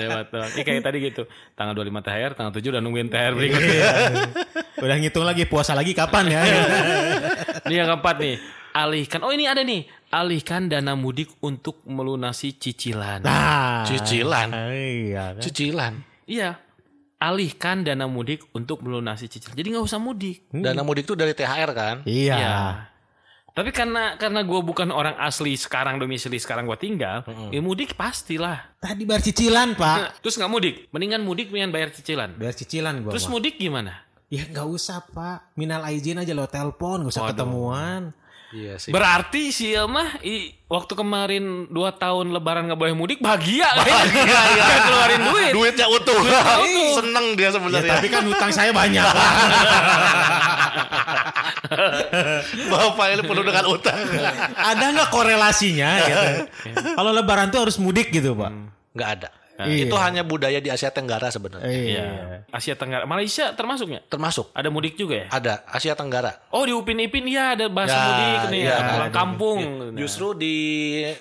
Lewat 0.00 0.26
doang. 0.32 0.50
Ini 0.56 0.62
kayak 0.64 0.80
tadi 0.80 0.98
gitu. 1.04 1.22
Tanggal 1.52 1.76
25 1.76 2.06
THR, 2.08 2.32
tanggal 2.32 2.52
7 2.56 2.72
udah 2.72 2.80
nungguin 2.80 3.08
THR 3.12 3.32
berikutnya. 3.36 3.68
Iya. 3.68 3.90
Udah 4.78 4.94
ngitung 4.94 5.26
lagi 5.26 5.42
puasa 5.42 5.74
lagi 5.74 5.90
kapan 5.90 6.30
ya? 6.30 6.42
ini 7.66 7.82
yang 7.82 7.90
keempat 7.90 8.16
nih. 8.22 8.38
Alihkan. 8.70 9.26
Oh 9.26 9.34
ini 9.34 9.50
ada 9.50 9.66
nih. 9.66 9.90
Alihkan 10.14 10.70
dana 10.70 10.94
mudik 10.94 11.34
untuk 11.42 11.82
melunasi 11.82 12.54
cicilan. 12.54 13.26
Nah, 13.26 13.82
Cicilan. 13.82 14.54
Iya 14.54 15.34
kan. 15.34 15.42
Cicilan. 15.42 15.94
Iya. 16.30 16.62
Alihkan 17.18 17.82
dana 17.82 18.06
mudik 18.06 18.46
untuk 18.54 18.86
melunasi 18.86 19.26
cicilan. 19.26 19.58
Jadi 19.58 19.68
nggak 19.74 19.82
usah 19.82 19.98
mudik. 19.98 20.46
Dana 20.54 20.86
mudik 20.86 21.10
tuh 21.10 21.18
dari 21.18 21.34
THR 21.34 21.70
kan? 21.74 21.96
Iya. 22.06 22.34
Iya. 22.38 22.58
Tapi 23.58 23.74
karena 23.74 24.14
karena 24.14 24.40
gue 24.40 24.60
bukan 24.62 24.88
orang 24.88 25.18
asli 25.18 25.58
sekarang 25.58 25.98
domisili 25.98 26.38
sekarang 26.38 26.62
gue 26.64 26.78
tinggal, 26.78 27.26
ya 27.50 27.58
mudik 27.58 27.98
pastilah. 27.98 28.78
Tadi 28.78 29.02
bayar 29.02 29.18
cicilan, 29.18 29.74
Pak. 29.74 30.22
Terus 30.22 30.38
nggak 30.38 30.46
mudik, 30.46 30.74
mendingan 30.88 31.26
mudik 31.26 31.50
mendingan 31.50 31.74
bayar 31.74 31.90
cicilan. 31.90 32.38
Bayar 32.38 32.54
cicilan 32.54 33.02
gua. 33.02 33.10
Terus 33.10 33.26
mah. 33.26 33.32
mudik 33.34 33.58
gimana? 33.58 34.06
Ya 34.30 34.46
nggak 34.46 34.62
usah, 34.62 35.02
Pak. 35.02 35.58
Minal 35.58 35.82
aizin 35.82 36.22
aja 36.22 36.30
lo 36.30 36.46
telepon, 36.46 37.02
nggak 37.02 37.12
usah 37.12 37.22
Waduh. 37.26 37.34
ketemuan. 37.34 38.02
Iya 38.48 38.80
sih. 38.80 38.88
Berarti 38.88 39.52
sih 39.52 39.76
mah 39.84 40.24
i- 40.24 40.56
waktu 40.72 40.96
kemarin 40.96 41.44
dua 41.68 41.92
tahun 41.92 42.32
lebaran 42.32 42.64
nggak 42.64 42.80
boleh 42.80 42.94
mudik 42.96 43.20
bahagia 43.20 43.68
bahagia 43.76 44.24
ya. 44.24 44.76
keluarin 44.88 45.20
duit. 45.20 45.50
Duitnya 45.52 45.84
utuh. 45.84 46.16
Seneng 46.96 47.36
dia 47.36 47.48
Ya, 47.48 47.50
sebenarnya. 47.52 47.92
tapi 47.92 48.06
kan 48.08 48.24
hutang 48.24 48.48
saya 48.48 48.72
banyak. 48.72 49.04
Pak. 51.08 51.24
Bapak 52.68 53.06
ini 53.10 53.22
penuh 53.22 53.44
dengan 53.44 53.64
utang. 53.66 53.98
Ada 54.70 54.84
nggak 54.92 55.08
korelasinya 55.08 55.90
gitu? 56.00 56.26
Kalau 56.98 57.10
lebaran 57.10 57.48
tuh 57.48 57.60
harus 57.60 57.76
mudik 57.76 58.10
gitu, 58.10 58.32
Pak. 58.32 58.52
Nggak 58.92 59.10
ada. 59.10 59.28
Iya. 59.58 59.90
Itu 59.90 59.98
hanya 59.98 60.22
budaya 60.22 60.62
di 60.62 60.70
Asia 60.70 60.86
Tenggara 60.88 61.34
sebenarnya. 61.34 61.66
Iya. 61.66 62.06
Asia 62.48 62.78
Tenggara, 62.78 63.02
Malaysia 63.04 63.50
termasuknya. 63.52 64.06
Termasuk 64.06 64.54
Ada 64.54 64.70
mudik 64.70 64.94
juga 64.94 65.26
ya? 65.26 65.28
ada 65.28 65.66
Asia 65.66 65.98
Tenggara. 65.98 66.46
Oh 66.54 66.62
di 66.62 66.70
Upin 66.70 67.02
Ipin 67.02 67.26
ya 67.26 67.58
ada 67.58 67.66
bahasa 67.66 67.90
Ya, 67.90 68.02
mudik 68.04 68.42
nih 68.54 68.60
iya, 68.62 68.70
ya, 68.70 68.86
pulang 68.86 69.10
ada. 69.10 69.18
kampung. 69.18 69.58
Justru 69.98 70.38
di 70.38 70.54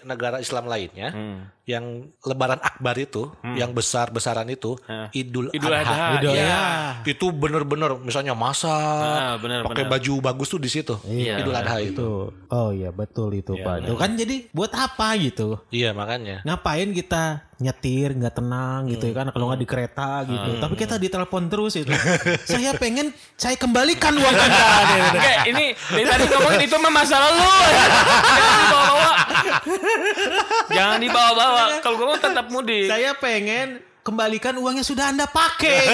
negara 0.06 0.38
Islam 0.38 0.70
lainnya 0.70 1.10
Hmm. 1.10 1.50
Yang 1.67 1.83
Lebaran 2.24 2.57
Akbar 2.57 2.95
itu, 2.95 3.27
yang 3.53 3.75
besar-besaran 3.75 4.47
itu, 4.47 4.79
Ya. 4.88 5.12
Idul, 5.12 5.51
Idul 5.51 5.67
Adha. 5.69 5.83
Adha. 5.83 6.07
Idul 6.15 6.31
Iya. 6.31 6.47
ya. 6.47 6.63
Itu 7.03 7.36
bener-bener 7.36 7.91
misalnya 8.00 8.31
masak, 8.31 8.71
Ah, 8.71 9.36
benar, 9.36 9.67
pakai 9.67 9.83
baju 9.83 10.13
bagus 10.24 10.47
tuh 10.47 10.57
di 10.57 10.71
situ. 10.71 10.95
Iya, 11.03 11.43
Idul 11.43 11.51
Adha 11.53 11.83
itu. 11.83 11.91
Itu. 11.91 12.12
Oh 12.47 12.71
iya 12.71 12.95
betul 12.95 13.36
itu, 13.36 13.51
Pak. 13.53 13.83
Itu 13.83 14.00
kan 14.00 14.15
jadi 14.15 14.47
buat 14.50 14.71
apa 14.71 15.19
gitu? 15.19 15.59
Iya 15.67 15.91
makanya. 15.91 16.39
Ngapain 16.41 16.88
kita 16.89 17.43
nyetir 17.57 18.13
nggak 18.13 18.38
tenang 18.38 18.86
gitu 18.86 19.09
ya 19.09 19.17
kan 19.17 19.33
kalau 19.33 19.50
nggak 19.50 19.57
di 19.57 19.65
kereta 19.65 20.21
gitu. 20.24 20.62
Tapi 20.62 20.74
kita 20.77 20.95
ditelepon 20.95 21.50
terus 21.50 21.74
itu. 21.75 21.89
saya 22.47 22.77
pengen 22.77 23.09
saya 23.33 23.57
kembalikan 23.57 24.13
uang 24.13 24.29
Anda. 24.31 24.67
Oke, 25.17 25.33
ini 25.50 25.65
dari 25.74 26.05
tadi 26.05 26.24
ngomongin 26.29 26.62
itu 26.63 26.75
mah 26.77 26.93
masa 26.93 27.17
lalu. 27.19 27.43
Jangan 30.77 30.98
dibawa-bawa. 31.00 31.63
Kalau 31.80 31.95
gue 31.95 32.08
mau 32.08 32.19
tetap 32.19 32.45
mudik. 32.47 32.88
saya 32.88 33.13
pengen 33.13 33.80
kembalikan 34.02 34.56
uang 34.56 34.80
yang 34.80 34.88
sudah 34.88 35.12
Anda 35.12 35.28
pakai. 35.28 35.84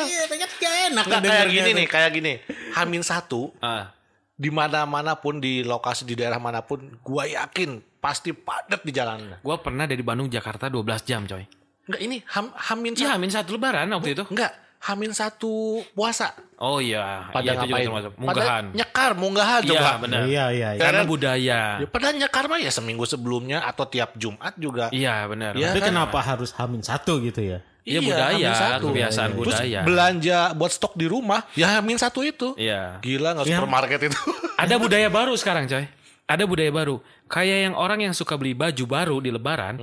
Iya, 0.00 0.22
kan 0.26 0.36
gak 0.56 0.74
enak 0.90 1.04
Nggak, 1.04 1.20
kayak 1.22 1.46
gini 1.46 1.60
tuh. 1.62 1.76
nih, 1.76 1.86
kayak 1.86 2.10
gini. 2.12 2.32
Hamin 2.72 3.02
satu 3.02 3.52
Ah, 3.58 3.92
di 4.34 4.48
mana-mana 4.48 5.12
pun 5.14 5.36
di 5.36 5.60
lokasi 5.60 6.04
di 6.04 6.16
daerah 6.16 6.40
mana 6.40 6.64
pun, 6.64 6.80
gua 7.00 7.28
yakin 7.28 7.80
pasti 8.00 8.32
padat 8.32 8.80
di 8.80 8.90
jalannya. 8.90 9.44
gue 9.44 9.56
pernah 9.60 9.84
dari 9.84 10.00
Bandung 10.00 10.26
Jakarta 10.26 10.72
12 10.72 11.04
jam, 11.04 11.28
coy. 11.28 11.44
Enggak 11.84 12.00
ini 12.00 12.16
ham, 12.32 12.48
Hamin 12.54 12.96
Iya, 12.96 13.12
satu. 13.12 13.16
Amin 13.16 13.30
satu 13.30 13.50
lebaran 13.52 13.92
waktu 13.92 14.16
itu. 14.16 14.24
Enggak, 14.24 14.52
Hamin 14.80 15.12
satu 15.12 15.84
puasa. 15.92 16.32
Oh 16.56 16.80
iya, 16.80 17.28
Pada 17.28 17.44
iya, 17.46 17.52
ngapain? 17.54 17.84
Pada 17.86 18.10
Munggahan. 18.16 18.64
nyekar, 18.72 19.10
munggahan 19.12 19.60
Iya, 19.60 19.70
coba. 19.70 19.90
benar. 20.00 20.20
Iya 20.24 20.44
iya 20.50 20.68
iya. 20.72 20.80
Karena 20.80 21.02
budaya. 21.04 21.60
Ya, 21.78 21.86
padahal 21.86 22.16
nyekar 22.16 22.44
mah 22.46 22.56
ya 22.56 22.68
seminggu 22.68 23.04
sebelumnya 23.04 23.60
atau 23.62 23.84
tiap 23.84 24.16
Jumat 24.16 24.56
juga. 24.56 24.88
Iya, 24.88 25.24
benar. 25.26 25.52
Iya. 25.52 25.72
Tapi 25.72 25.80
kan? 25.80 25.88
kenapa 25.92 26.18
harus 26.18 26.50
hamin 26.54 26.80
satu 26.80 27.20
gitu 27.20 27.40
ya? 27.40 27.60
Iya, 27.80 28.00
budaya, 28.00 28.36
Hamin 28.36 28.52
satu. 28.54 28.86
kebiasaan 28.88 29.30
Terus 29.32 29.40
budaya. 29.56 29.80
belanja 29.82 30.38
buat 30.52 30.68
stok 30.70 30.94
di 30.94 31.06
rumah, 31.08 31.40
ya 31.52 31.76
Hamin 31.76 31.96
satu 31.96 32.20
itu. 32.20 32.52
Iya. 32.56 33.00
Gila 33.00 33.36
nggak 33.36 33.46
Ya. 33.48 33.56
supermarket 33.56 34.00
itu. 34.06 34.20
Ada 34.62 34.74
budaya 34.76 35.08
baru 35.08 35.32
sekarang, 35.36 35.64
coy. 35.64 35.84
Ada 36.24 36.44
budaya 36.44 36.70
baru. 36.70 37.00
Kayak 37.26 37.58
yang 37.66 37.74
orang 37.74 37.98
yang 38.00 38.14
suka 38.14 38.36
beli 38.36 38.52
baju 38.52 38.84
baru 38.86 39.16
di 39.18 39.30
lebaran, 39.30 39.80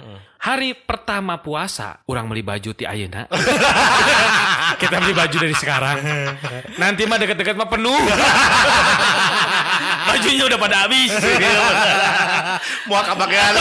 hari 0.47 0.71
pertama 0.71 1.43
puasa, 1.43 1.99
orang 2.07 2.31
beli 2.31 2.39
baju 2.39 2.71
ti 2.71 2.87
ayeuna. 2.87 3.27
Kita 4.81 5.03
beli 5.03 5.11
baju 5.11 5.35
dari 5.35 5.51
sekarang. 5.51 5.99
Nanti 6.79 7.03
mah 7.03 7.19
deket-deket 7.19 7.59
mah 7.59 7.67
penuh. 7.67 7.95
Bajunya 10.07 10.47
udah 10.47 10.55
pada 10.55 10.87
habis. 10.87 11.11
Mau 12.87 13.03
kebagian. 13.03 13.59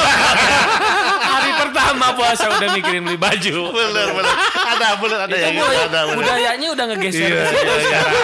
hari 1.27 1.51
pertama 1.59 2.15
puasa 2.15 2.55
udah 2.55 2.71
mikirin 2.79 3.03
beli 3.03 3.19
baju. 3.19 3.75
bener 3.75 4.09
bener. 4.15 4.35
Ada 4.55 4.95
bener 5.03 5.19
ada 5.27 5.35
yang. 5.35 5.59
Ada. 5.91 6.15
Budayanya 6.15 6.71
udah 6.71 6.85
ngegeser 6.95 7.35
situ 7.51 7.75
sekarang. 7.83 8.15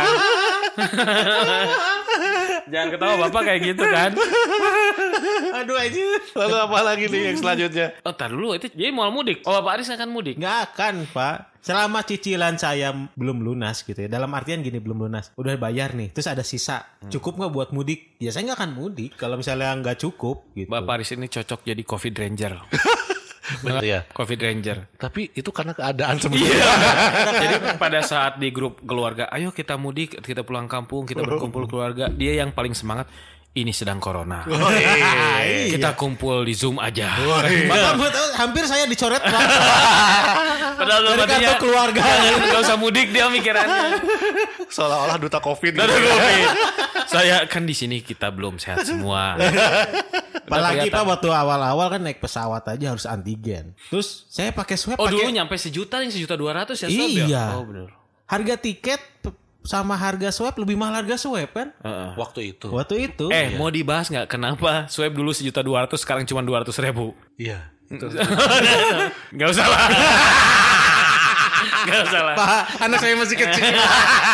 Jangan 2.73 2.89
ketawa 2.89 3.15
bapak 3.29 3.43
kayak 3.45 3.61
gitu 3.69 3.85
kan. 3.85 4.11
Aduh 5.61 5.77
aja. 5.77 6.01
Lalu 6.33 6.57
apa 6.57 6.79
lagi 6.81 7.05
nih 7.13 7.21
yang 7.29 7.37
selanjutnya? 7.37 7.87
Oh, 8.01 8.17
tar 8.17 8.33
dulu 8.33 8.57
itu 8.57 8.73
jadi 8.73 8.89
mau 8.89 9.13
mudik. 9.13 9.45
Oh, 9.45 9.53
Bapak 9.61 9.79
Aris 9.79 9.93
akan 9.93 10.09
mudik. 10.09 10.41
Nggak 10.41 10.73
akan, 10.73 10.95
Pak. 11.13 11.37
Selama 11.63 12.03
cicilan 12.03 12.57
saya 12.59 12.91
belum 13.15 13.45
lunas 13.45 13.85
gitu 13.85 13.95
ya. 13.95 14.09
Dalam 14.09 14.33
artian 14.33 14.65
gini 14.65 14.81
belum 14.81 15.07
lunas. 15.07 15.31
Udah 15.37 15.55
bayar 15.61 15.93
nih. 15.93 16.11
Terus 16.17 16.33
ada 16.33 16.43
sisa. 16.43 16.83
Cukup 17.13 17.39
nggak 17.39 17.53
buat 17.53 17.69
mudik? 17.77 18.17
Ya 18.19 18.33
saya 18.33 18.49
nggak 18.49 18.59
akan 18.65 18.73
mudik. 18.73 19.11
Kalau 19.21 19.37
misalnya 19.37 19.77
nggak 19.79 20.01
cukup 20.01 20.49
gitu. 20.57 20.73
Bapak 20.73 21.05
Aris 21.05 21.13
ini 21.13 21.29
cocok 21.29 21.61
jadi 21.69 21.83
Covid 21.85 22.15
Ranger. 22.17 22.53
Bener 23.61 23.85
ya. 23.85 24.01
Covid 24.17 24.41
Ranger. 24.41 24.79
Tapi 24.97 25.37
itu 25.37 25.51
karena 25.53 25.77
keadaan 25.77 26.17
sebenarnya. 26.23 26.67
Jadi 27.37 27.55
pada 27.77 28.01
saat 28.01 28.41
di 28.41 28.49
grup 28.49 28.81
keluarga, 28.83 29.29
ayo 29.29 29.53
kita 29.53 29.77
mudik, 29.77 30.25
kita 30.25 30.41
pulang 30.47 30.65
kampung, 30.71 31.05
kita 31.05 31.21
berkumpul 31.21 31.69
keluarga. 31.69 32.09
Dia 32.09 32.41
yang 32.41 32.57
paling 32.57 32.73
semangat. 32.73 33.11
Ini 33.53 33.69
sedang 33.77 34.01
corona. 34.01 34.49
Kita 35.77 35.93
kumpul 35.93 36.49
di 36.49 36.57
Zoom 36.57 36.81
aja. 36.81 37.13
Bapak 37.69 37.93
buat 38.01 38.15
hampir 38.41 38.65
saya 38.65 38.89
dicoret 38.89 39.21
Pak. 39.21 39.43
Padahal 40.81 41.03
Dari 41.21 41.45
kartu 41.45 41.69
keluarga. 41.69 42.01
Gak 42.49 42.61
usah 42.65 42.81
mudik 42.81 43.13
dia 43.13 43.29
mikirannya. 43.29 44.01
Seolah-olah 44.75 45.21
duta 45.21 45.37
covid. 45.45 45.77
Ada 45.77 45.85
Covid. 45.85 46.49
Saya 47.13 47.37
kan 47.45 47.69
di 47.69 47.77
sini 47.77 48.01
kita 48.01 48.33
belum 48.33 48.57
sehat 48.57 48.89
semua. 48.89 49.37
Apalagi. 49.37 50.89
Pak 50.89 51.05
waktu 51.05 51.29
awal-awal 51.29 51.93
kan 51.93 52.01
naik 52.01 52.25
pesawat 52.25 52.65
aja 52.73 52.97
harus 52.97 53.05
antigen. 53.05 53.77
Terus 53.93 54.25
saya 54.33 54.57
pakai 54.57 54.81
swab 54.81 54.97
Oh 54.97 55.13
dulu 55.13 55.29
pakai 55.29 55.37
nyampe 55.37 55.61
sejuta 55.61 56.01
nih 56.01 56.09
sejuta 56.09 56.41
dua 56.41 56.65
ratus 56.65 56.81
ya 56.85 56.89
swab 56.89 57.09
ya? 57.13 57.25
Iya. 57.29 57.45
Oh 57.61 57.69
benar. 57.69 58.01
harga 58.33 58.57
tiket 58.57 59.12
sama 59.63 59.95
harga 59.95 60.29
swab 60.31 60.59
lebih 60.59 60.75
mahal 60.75 61.03
harga 61.03 61.15
swab 61.15 61.51
kan? 61.51 61.71
Heeh. 61.81 62.11
Waktu 62.19 62.41
itu. 62.55 62.69
Waktu 62.69 62.95
itu. 63.11 63.27
Eh 63.31 63.55
mau 63.55 63.71
dibahas 63.71 64.11
nggak 64.11 64.27
kenapa 64.27 64.87
swab 64.87 65.15
dulu 65.15 65.31
sejuta 65.31 65.63
dua 65.63 65.87
ratus 65.87 66.03
sekarang 66.03 66.27
cuma 66.27 66.43
dua 66.43 66.67
ratus 66.67 66.79
ribu? 66.83 67.15
Iya. 67.39 67.71
Gak 69.37 69.49
usah 69.53 69.67
lah. 69.69 69.85
Gak 71.83 71.99
usah 72.09 72.23
lah. 72.23 72.35
Pak, 72.39 72.63
anak 72.79 72.99
saya 73.03 73.15
masih 73.19 73.37
kecil. 73.37 73.75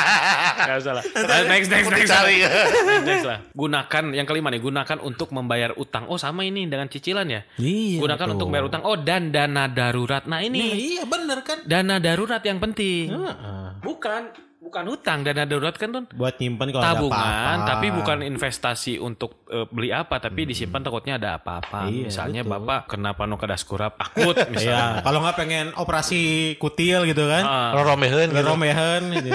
Gak 0.69 0.77
usah 0.79 0.93
lah. 1.01 1.05
Next 1.49 1.69
next 1.73 1.89
next. 1.89 2.11
Cari. 2.13 2.45
Next, 2.45 3.05
next 3.09 3.27
lah. 3.27 3.39
Gunakan 3.51 4.05
yang 4.13 4.27
kelima 4.29 4.53
nih 4.53 4.61
gunakan 4.61 4.99
untuk 5.01 5.33
membayar 5.33 5.73
utang. 5.75 6.07
Oh 6.13 6.21
sama 6.21 6.45
ini 6.45 6.69
dengan 6.69 6.87
cicilan 6.87 7.27
ya. 7.27 7.41
iya. 7.59 7.99
Gunakan 7.99 8.27
tuh. 8.29 8.35
untuk 8.37 8.47
membayar 8.53 8.67
utang. 8.69 8.83
Oh 8.85 8.97
dan 9.01 9.33
dana 9.33 9.67
darurat. 9.67 10.25
Nah 10.25 10.39
Nah, 10.39 10.47
ini 10.47 10.95
iya 10.95 11.03
bener 11.03 11.43
kan? 11.43 11.67
dana 11.67 11.99
darurat 11.99 12.39
yang 12.47 12.63
penting. 12.63 13.11
Heeh. 13.11 13.83
Bukan 13.83 14.31
bukan 14.69 14.85
hutang 14.87 15.19
dana 15.21 15.43
darurat 15.43 15.73
kan 15.73 15.89
tuh 15.91 16.05
Buat 16.11 16.37
nyimpan 16.37 16.69
kalau 16.69 16.79
ada 16.79 16.91
tabungan 16.95 17.17
apa-apa. 17.57 17.67
tapi 17.67 17.87
bukan 17.91 18.19
investasi 18.23 18.93
untuk 18.97 19.43
eh, 19.47 19.65
beli 19.67 19.89
apa 19.91 20.19
tapi 20.19 20.45
disimpan 20.45 20.79
takutnya 20.79 21.17
ada 21.17 21.31
apa-apa 21.37 21.89
Iya, 21.89 22.07
misalnya 22.07 22.43
betul. 22.43 22.53
bapak 22.61 22.81
kena 22.87 23.11
panu 23.13 23.35
kedaskurap 23.35 23.97
akut 23.97 24.37
Iya, 24.37 24.47
misalnya 24.47 24.85
kalau 25.01 25.19
nggak 25.21 25.37
pengen 25.37 25.67
operasi 25.73 26.21
kutil 26.55 27.03
gitu 27.05 27.25
kan. 27.25 27.43
Ah, 27.43 27.71
Roromeheun 27.73 28.29
gitu. 28.29 28.37
Ngeromehan 28.37 29.01
gitu. 29.11 29.31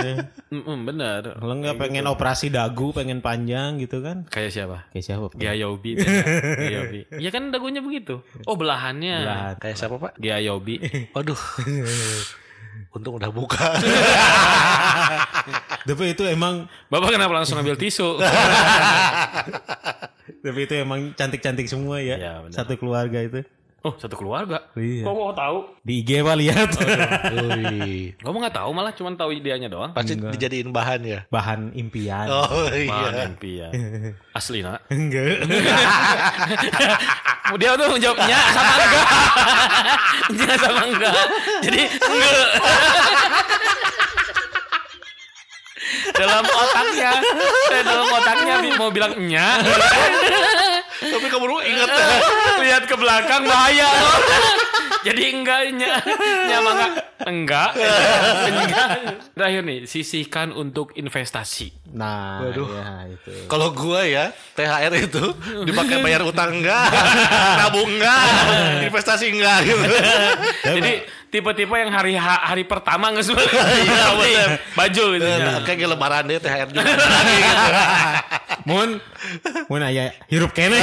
mm, 0.50 0.62
mm, 0.62 0.80
bener 0.86 1.22
Kalau 1.34 1.54
nggak 1.56 1.78
pengen 1.78 2.06
operasi 2.06 2.48
dagu, 2.48 2.92
pengen 2.92 3.20
panjang 3.20 3.76
gitu 3.78 4.00
kan. 4.00 4.28
kayak 4.28 4.52
siapa 4.52 4.86
Kayak 4.90 5.06
siapa? 5.08 5.24
Pak? 5.26 5.36
Gia 5.36 5.54
Yobi 5.56 5.92
Gia 6.62 6.72
Yobi 6.78 7.02
ya 7.16 7.30
kan 7.30 7.50
dagunya 7.50 7.80
begitu 7.80 8.22
oh 8.44 8.54
belahannya 8.54 9.16
Belahan. 9.20 9.54
Kayak 9.58 9.78
siapa 9.78 9.96
pak? 9.98 10.12
Gia 10.16 10.38
Yobi 10.38 10.78
Waduh. 11.12 11.40
Untung 12.94 13.18
udah 13.18 13.32
buka. 13.34 13.64
Tapi 15.88 16.16
itu 16.16 16.24
emang 16.30 16.70
bapak 16.88 17.20
kenapa 17.20 17.34
langsung 17.36 17.60
ambil 17.60 17.76
tisu 17.76 18.16
tapi 20.44 20.60
itu 20.68 20.74
emang 20.80 21.12
cantik-cantik 21.16 21.68
semua 21.68 22.00
ya. 22.00 22.40
Benar. 22.44 22.56
Satu 22.56 22.80
keluarga 22.80 23.20
itu. 23.20 23.44
Oh 23.84 23.92
satu 24.00 24.16
keluarga 24.16 24.72
Iya. 24.80 25.04
kok 25.04 25.12
mau 25.12 25.36
tahu 25.36 25.68
Di 25.84 26.00
IG 26.00 26.24
Pak 26.24 26.36
lihat. 26.40 26.72
Wih. 27.36 28.16
Gue 28.16 28.40
nggak 28.40 28.56
tahu 28.56 28.72
malah 28.72 28.96
cuma 28.96 29.12
tahu 29.20 29.36
ideanya 29.36 29.68
doang. 29.68 29.92
Pasti 29.92 30.16
dijadiin 30.16 30.72
bahan 30.72 31.04
ya. 31.04 31.20
Bahan 31.28 31.76
impian. 31.76 32.32
Oh 32.32 32.72
iya. 32.72 33.28
impian. 33.28 33.72
Asli 34.32 34.64
nak. 34.64 34.88
Enggak. 34.94 35.44
Dia 37.60 37.76
tuh 37.76 38.00
jawabnya 38.00 38.40
sama 38.56 38.74
enggak. 38.80 39.06
Nya 40.40 40.54
sama 40.58 40.82
enggak. 40.88 41.26
Jadi 41.62 41.82
enggak. 41.92 42.48
dalam 46.14 46.46
otaknya, 46.46 47.12
saya 47.70 47.82
dalam 47.86 48.08
otaknya 48.10 48.56
mau 48.80 48.90
bilang 48.90 49.14
nya. 49.28 49.60
Tapi 51.12 51.28
kamu 51.28 51.46
lu 51.50 51.58
inget 51.64 51.90
Lihat 52.64 52.84
ke 52.88 52.96
belakang 52.96 53.44
bahaya 53.44 53.88
loh. 53.88 54.18
Jadi 55.04 55.36
enggaknya, 55.36 56.00
nya 56.48 56.58
mah 56.64 56.74
enggak. 56.80 57.06
Enggak. 57.28 57.70
Enggak. 58.48 58.88
Terakhir 59.36 59.62
nih, 59.68 59.80
sisihkan 59.84 60.56
untuk 60.56 60.96
investasi. 60.96 61.76
Nah, 61.92 62.40
Waduh. 62.40 62.72
ya 62.72 63.12
itu. 63.12 63.32
Kalau 63.52 63.76
gua 63.76 64.08
ya 64.08 64.32
THR 64.56 64.94
itu 65.04 65.24
dipakai 65.68 66.00
bayar 66.00 66.24
utang 66.24 66.56
enggak, 66.56 66.88
nabung 67.60 68.00
enggak, 68.00 68.24
investasi 68.88 69.28
enggak 69.36 69.58
gitu. 69.68 69.84
Jadi 70.72 70.94
tipe-tipe 71.28 71.76
yang 71.76 71.92
hari 71.92 72.16
hari 72.16 72.64
pertama 72.64 73.12
nggak 73.12 73.26
semua 73.28 73.44
iya, 73.44 74.06
bener. 74.16 74.50
baju 74.72 75.04
gitu. 75.20 75.28
Nah, 75.28 75.60
kayak 75.68 75.90
lebaran 75.90 76.24
deh 76.32 76.40
THR 76.40 76.70
juga. 76.72 76.96
Mun 78.64 78.90
mun 79.68 79.82
aya 79.82 80.12
hirup 80.28 80.52
kene. 80.52 80.78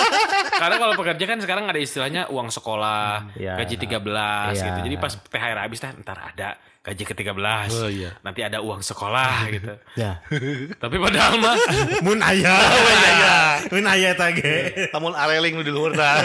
Karena 0.60 0.76
kalau 0.78 0.94
pekerja 0.94 1.24
kan 1.24 1.38
sekarang 1.38 1.64
ada 1.66 1.76
istilahnya 1.76 2.30
uang 2.30 2.48
sekolah, 2.48 3.34
Iya. 3.34 3.58
gaji 3.58 3.74
13 3.76 4.54
Iya. 4.54 4.64
gitu. 4.64 4.78
Jadi 4.86 4.96
pas 4.96 5.12
THR 5.12 5.58
habis 5.58 5.78
teh 5.78 5.90
ntar 5.98 6.18
ada 6.22 6.48
gaji 6.80 7.02
ke-13. 7.02 7.68
Oh, 7.74 7.88
iya. 7.88 8.12
Nanti 8.20 8.40
ada 8.40 8.60
uang 8.60 8.78
sekolah 8.78 9.34
gitu. 9.56 9.72
ya. 9.96 10.20
Tapi 10.82 10.96
padahal 10.96 11.34
mah 11.36 11.56
Mun 12.00 12.20
aya. 12.20 12.54
aya. 12.54 13.36
Mun 13.66 13.84
aya 13.84 14.10
tage. 14.14 14.88
Namun 14.92 15.12
areling 15.12 15.58
di 15.58 15.72
luhur 15.72 15.90
dah. 15.90 16.22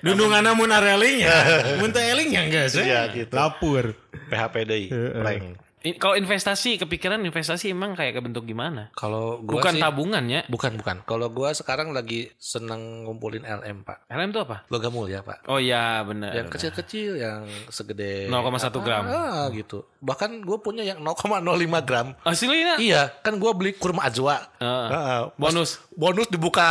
Dundunganna 0.00 0.54
mun 0.54 0.70
areling 0.70 1.20
ya. 1.20 1.36
Mun 1.76 1.90
teu 1.90 2.00
eling 2.00 2.28
ya 2.30 2.42
enggak 2.42 2.66
sih. 2.70 2.82
Iya, 2.82 3.12
gitu. 3.12 3.32
Lapur. 3.34 3.92
PHP 4.30 4.54
deui, 4.62 4.86
prank. 4.88 5.58
Kalau 5.96 6.14
investasi 6.14 6.76
kepikiran 6.76 7.20
investasi 7.20 7.72
emang 7.72 7.96
kayak 7.96 8.20
kebentuk 8.20 8.44
gimana? 8.44 8.92
Kalau 8.92 9.40
gua 9.40 9.64
Bukan 9.64 9.72
sih 9.76 9.82
tabungannya. 9.82 10.40
bukan 10.46 10.76
bukan. 10.76 10.96
Kalau 11.08 11.32
gua 11.32 11.56
sekarang 11.56 11.96
lagi 11.96 12.28
seneng 12.36 13.08
ngumpulin 13.08 13.42
LM, 13.42 13.82
Pak. 13.82 14.08
LM 14.12 14.28
itu 14.30 14.40
apa? 14.44 14.56
Logam 14.68 14.92
mulia, 14.92 15.24
Pak. 15.24 15.48
Oh 15.48 15.56
iya 15.56 16.04
benar. 16.04 16.36
Yang 16.36 16.48
kecil-kecil 16.52 17.10
yang 17.16 17.48
segede 17.68 18.28
0,1 18.28 18.84
gram. 18.84 19.04
Ah, 19.08 19.48
gitu. 19.50 19.88
Bahkan 20.00 20.44
gue 20.44 20.58
punya 20.60 20.84
yang 20.84 21.00
0,05 21.00 21.44
gram. 21.84 22.12
Aslinya? 22.24 22.76
Iya, 22.76 23.08
kan 23.20 23.40
gue 23.40 23.52
beli 23.56 23.72
kurma 23.76 24.04
ajwa. 24.08 24.36
Ah, 24.60 25.32
pas 25.32 25.52
Bonus. 25.52 25.80
bonus 25.96 26.28
dibuka 26.28 26.68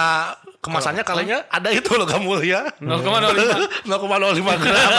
kemasannya 0.60 1.04
kalinya 1.08 1.48
ada 1.48 1.72
itu 1.72 1.88
logam 1.96 2.20
mulia. 2.24 2.68
0,05. 2.84 3.88
0,05 3.88 4.60
gram. 4.60 4.92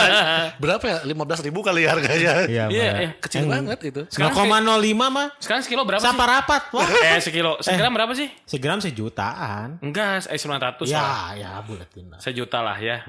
Berapa 0.57 0.85
ya? 0.89 0.99
15 1.05 1.47
ribu 1.47 1.61
kali 1.61 1.85
ya 1.85 1.93
harganya. 1.93 2.33
Iya, 2.49 2.65
Iya, 2.73 2.91
iya. 2.97 3.11
Kecil 3.21 3.45
banget 3.45 3.79
itu. 3.85 4.03
Sekarang 4.09 4.33
0,05 4.33 4.81
mah 5.13 5.29
Sekarang 5.37 5.63
sekilo 5.63 5.85
berapa 5.85 6.01
sih? 6.01 6.09
Sapa 6.09 6.25
rapat. 6.25 6.63
Wah. 6.73 6.89
Eh 7.13 7.21
sekilo. 7.21 7.61
Segram 7.61 7.93
berapa 7.93 8.13
sih? 8.17 8.29
Segram 8.49 8.81
sejutaan. 8.81 9.77
Enggak, 9.85 10.27
eh 10.33 10.41
900 10.41 10.89
lah. 10.89 10.89
Ya, 10.89 11.09
ya 11.37 11.51
bulatin 11.61 12.09
lah. 12.09 12.19
Sejuta 12.19 12.65
lah 12.65 12.77
ya. 12.81 13.05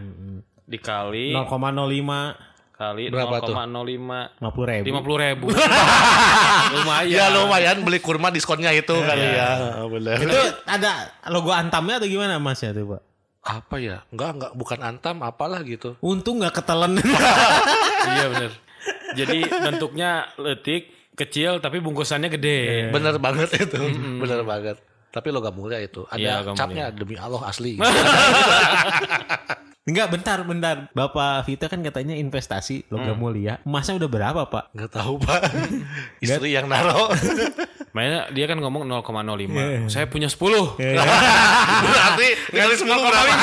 Dikali 0.68 1.36
0,05 1.36 2.51
kali 2.82 3.14
Berapa 3.14 3.38
tuh? 3.46 3.54
0,05 3.54 4.42
50 4.42 4.72
ribu. 4.74 4.86
50 4.90 5.24
ribu. 5.26 5.46
lumayan. 6.82 7.14
Ya 7.14 7.26
lumayan 7.30 7.78
beli 7.86 8.00
kurma 8.02 8.34
diskonnya 8.34 8.74
itu 8.74 8.98
kali 8.98 9.28
ya. 9.38 9.86
Bener. 9.86 10.18
Itu 10.18 10.42
ada 10.66 11.14
logo 11.30 11.54
antamnya 11.54 12.02
atau 12.02 12.10
gimana 12.10 12.42
mas 12.42 12.58
ya 12.66 12.74
tuh 12.74 12.98
pak? 12.98 13.02
Apa 13.42 13.76
ya? 13.82 14.06
Enggak, 14.14 14.30
enggak. 14.38 14.52
Bukan 14.58 14.80
antam, 14.82 15.16
apalah 15.22 15.62
gitu. 15.66 15.98
Untung 16.02 16.42
nggak 16.42 16.62
ketelen. 16.62 16.98
iya 18.18 18.26
bener. 18.30 18.52
Jadi 19.14 19.38
bentuknya 19.50 20.26
letik, 20.42 21.14
kecil 21.14 21.62
tapi 21.62 21.82
bungkusannya 21.82 22.30
gede. 22.34 22.90
Bener 22.90 23.18
banget 23.22 23.50
itu. 23.62 23.82
Bener 24.22 24.42
banget. 24.46 24.78
Tapi 25.12 25.28
logam 25.28 25.54
mulia 25.58 25.82
itu. 25.84 26.08
Iya, 26.16 26.40
Ada 26.42 26.54
logam 26.54 26.56
capnya 26.56 26.86
demi 26.94 27.16
Allah 27.20 27.42
asli. 27.44 27.76
Enggak, 29.82 30.14
bentar, 30.14 30.38
bentar. 30.46 30.76
Bapak 30.94 31.50
Vita 31.50 31.66
kan 31.66 31.82
katanya 31.82 32.14
investasi 32.14 32.86
logam 32.94 33.18
mulia. 33.18 33.58
Emasnya 33.66 33.98
udah 33.98 34.10
berapa 34.14 34.42
pak? 34.46 34.70
Enggak 34.78 34.94
tahu, 34.94 35.18
Pak. 35.18 35.42
Istri 36.22 36.54
yang 36.54 36.70
naro. 36.70 37.10
Mainnya 37.98 38.30
dia 38.30 38.46
kan 38.46 38.62
ngomong 38.62 38.86
0,05. 38.86 39.90
Saya 39.90 40.06
punya 40.06 40.30
10. 40.30 40.38
Berarti 41.90 42.28
kali 42.54 42.76
10 42.78 42.94
berapa? 42.94 43.34